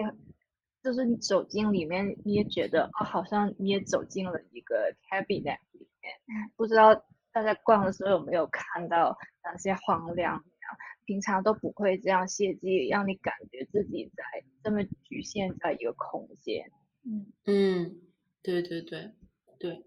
[0.80, 6.14] 就是你走进里面，你也觉得哦，好像你也走进了一个 cabinet 里面。
[6.54, 6.94] 不知道
[7.32, 10.44] 大家逛的时候有没有看到那些荒凉，
[11.04, 14.22] 平常都不会这样设计，让你感觉自己在
[14.62, 16.70] 这么局限在一个空间。
[17.02, 18.00] 嗯嗯，
[18.46, 19.10] 对对对
[19.58, 19.82] 对。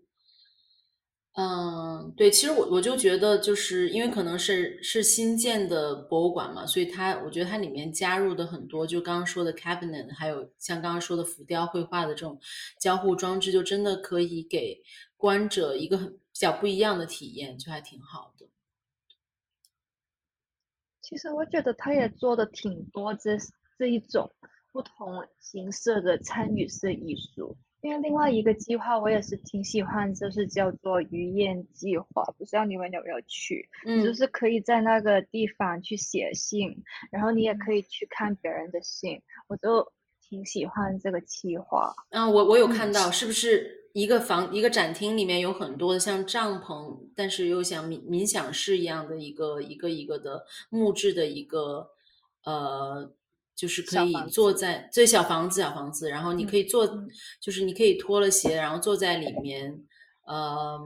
[1.33, 12.37] 嗯，对，其实我我就觉得，就是因为可能是是新建的博物馆嘛，所以它我觉得它里面加入的很多，就刚刚说的 cabinet，还有像刚刚说的浮雕绘画的这种
[12.77, 14.83] 交互装置，就真的可以给
[15.15, 18.45] 观者一个很比较不一样的体验，就还挺好的。
[21.01, 23.37] 其实我觉得他也做的挺多这
[23.77, 24.29] 这一种
[24.73, 27.55] 不同形式的参与式艺术。
[27.81, 33.69] 因为另外一个计划我也是挺喜欢，就是叫做鱼宴计划，不知道你们有没有去？
[33.85, 41.93] 嗯，就是可以在那个地方去写信，然后你也可以去看别人的信，我就挺喜欢这个计划。
[42.09, 51.87] 嗯，我我有看到，是不是一个房一个展厅里面有很多的像帐篷，但是又像冥冥想室一样的一个一个一个的木质的一个
[52.43, 53.13] 呃。
[53.59, 56.87] 就是可以坐在最小房子，小房子，然后你可以坐，
[57.41, 59.83] 就是你可以脱了鞋，然后坐在里面，
[60.25, 60.79] 呃，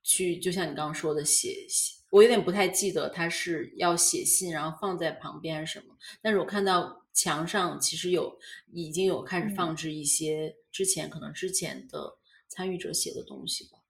[0.00, 1.66] 去就像你刚刚说的写，
[2.10, 8.38] 我有点不太记得他是要写信，然后放在旁边还是什么，但是我看到墙上其实有
[8.72, 13.80] 已经有开始放置一些之前可能之前的参与者写的东西吧。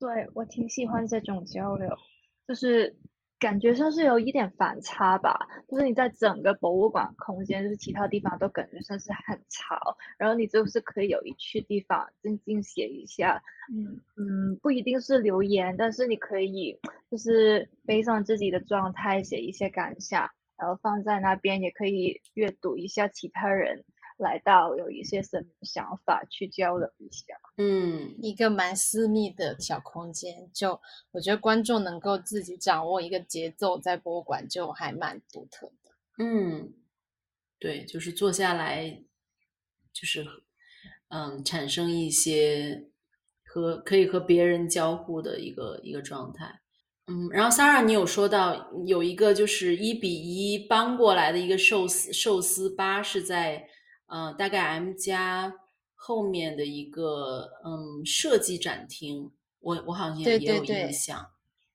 [0.00, 1.88] 对我挺喜欢这种交流，
[2.48, 2.98] 就是。
[3.44, 5.38] 感觉上是有一点反差吧，
[5.68, 16.80] 就是你在整个博物馆空间，就是其他地方都感觉上是很潮，然后你就是可以有一去地方静静写一下，嗯嗯，不一定是留言，但是你可以
[17.10, 23.84] 就是背上自己的状态写一些感想，然后放在那边，也可以阅读一下其他人。
[24.16, 35.90] 来到有一些什么想法去交流一下，嗯，一个蛮私密的小空间，就我觉得观众能够自己掌握一个节奏，在博物馆就还蛮独特的。
[36.18, 36.72] 嗯，
[37.58, 39.02] 对，就是坐下来，
[39.92, 40.24] 就是
[41.08, 42.86] 嗯，产生一些
[43.44, 46.60] 和可以和别人交互的一个一个状态。
[47.08, 53.68] 嗯，然后 Sarah，你有说到有一个就是一比一搬过来的一个寿司寿司吧是在。
[54.14, 55.52] 嗯，大概 M 加
[55.96, 61.32] 后面的一个嗯设计展厅，我我好像也也有印象。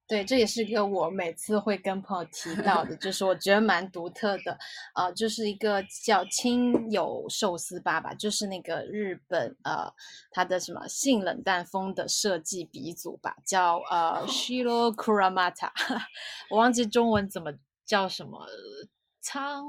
[0.08, 4.58] 对，这也是一个我每次会跟朋友提到的，就是我觉得蛮独特的。
[4.96, 9.92] 呃，就是一个叫亲友寿司吧吧，就是那个日本呃
[10.32, 15.70] 它的什么性冷淡风的设计鼻祖吧，叫呃 Shiro Kuramata，
[16.50, 17.54] 我忘记中文怎么
[17.86, 18.48] 叫什么。
[19.22, 19.66] 苍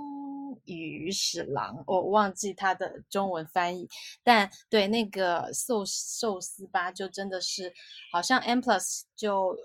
[0.64, 3.88] 鱼史郎，我忘记他的中文翻译，
[4.22, 7.72] 但对那个寿寿司吧，就真的是
[8.12, 9.56] 好像 M Plus 就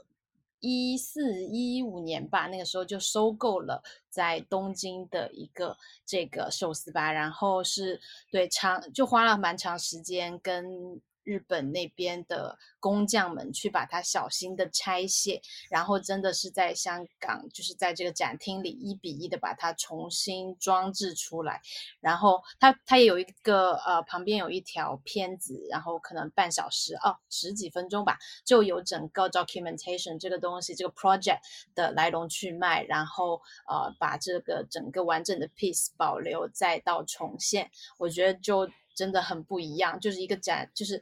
[0.60, 8.00] 一四一五年吧，那个时候就收购了在东京的一个这个寿司吧，然后是
[8.32, 11.02] 对长就花了蛮长时间跟。
[11.26, 21.60] 日本那边的工匠们去把它小心的拆卸，然后真的是在香港，就是在这个展厅里一比一的把它重新装置出来。
[22.00, 31.40] 然后它它也有一个呃旁边有一条片子，然后可能半小时哦十几分钟吧，就有整个 documentation 这个东西这个 project
[31.74, 38.70] 的来龙去脉，然后呃把这个整个完整的 piece 保留再到重现，我觉得就。
[38.96, 41.02] 真的很不一样，就是一个展，就是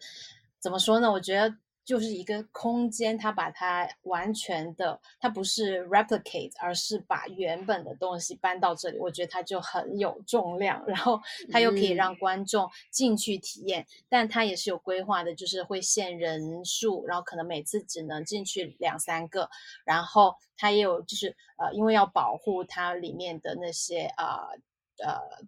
[0.60, 1.12] 怎么说呢？
[1.12, 8.98] 我觉得就是一个空间，它把它完全的，它不是 replicate，而是把原本的东西搬到这里。
[8.98, 11.22] 我觉得它就很有重量，然后
[11.52, 19.50] 它又可以让观众进去体验，但它也是有规划的，就是会限人数，然后可能每次只能进去两三个，
[19.84, 24.48] 然后它也有就是呃，因为要保护它里面的那些啊。
[24.54, 24.60] 呃，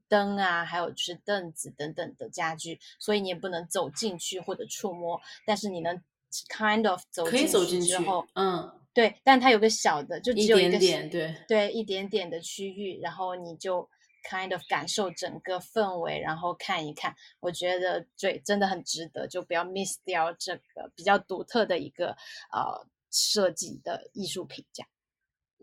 [0.07, 6.01] 灯啊，还有就是凳子等等的家具，所以你也不能走进去或者触摸，但是你能
[6.49, 13.87] kind of 走可以走进去之后，嗯，对，但它有个小的，就只有一个点点，对，对一点点的区域，然后你就
[14.29, 22.09] kind of 感受整个氛围，然后看一看，我觉得对，真的很值得，就不要 miss 掉这个比较独特的一个
[22.51, 24.89] 呃设计的艺术品，这样。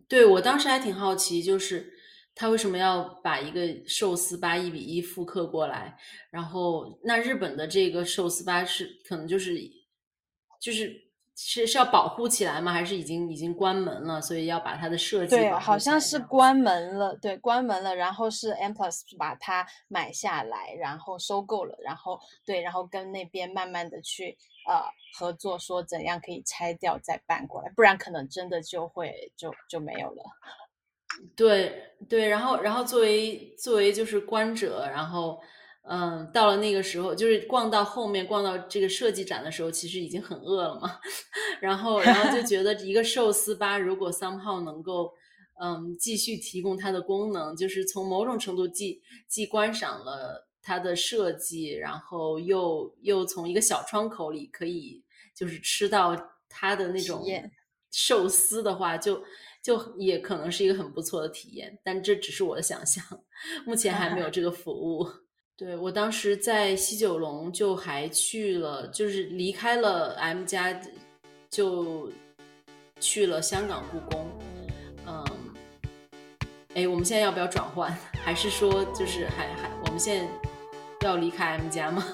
[0.09, 1.93] 对我当时还挺好奇，就是
[2.35, 5.97] 他为什么要把一个寿司吧一比一复刻过来？
[6.31, 9.59] 然后那日本的这个寿司吧是可能就是
[10.61, 10.93] 就是
[11.35, 12.73] 是是要保护起来吗？
[12.73, 14.21] 还是已经已经关门了？
[14.21, 24.37] 所以要把它的设计对，好像是关门了，对，关门了，然后是 M Plus 把它买下来，然后收购了，然后对，然后跟那边慢慢的去
[24.69, 24.85] 呃
[25.19, 30.23] 合作，说怎样可以拆掉再搬过来，不然可能真的就会就就没有了。
[31.37, 35.41] 对对，然后然后作为作为就是观者，然后
[35.89, 40.99] 嗯，到了那个时候，就是逛到后面逛到这个设计展的时候，其实已经很饿了嘛，
[41.61, 45.13] 然后然后就觉得一个寿司吧，如果 somehow 能够
[45.61, 55.03] 嗯继续提供它的功能，就是从某种程度既既观赏了它的设计，然后又又从一个小窗口里可以
[55.35, 56.17] 就是吃到
[56.49, 57.25] 它的那种
[57.91, 59.23] 寿司的话，就
[59.63, 63.05] 就也可能是一个很不错的体验，但这只是我的想象，
[63.65, 65.09] 目前还没有这个服务。
[65.57, 70.77] 对我当时在西九龙就还去了，就是离开了 M 家，
[71.49, 72.11] 就
[72.99, 74.29] 去了香港故宫。
[75.07, 75.25] 嗯，
[76.75, 77.97] 哎，我们现在要不要转换？
[78.25, 80.27] 还是说就是还还我们现
[81.01, 82.05] 在要离开 M 家吗？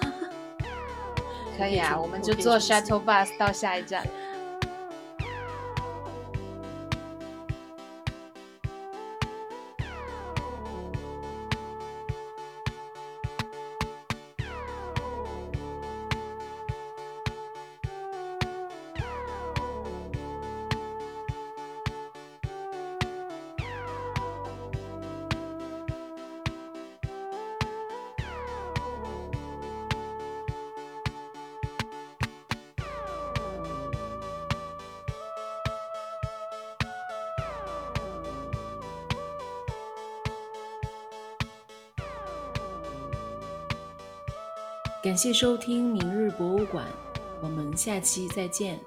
[1.56, 4.06] 可以啊，我们就坐 shuttle bus 到下一站。
[45.18, 46.86] 感谢收听《明日博物馆》，
[47.40, 48.78] 我们下期再见。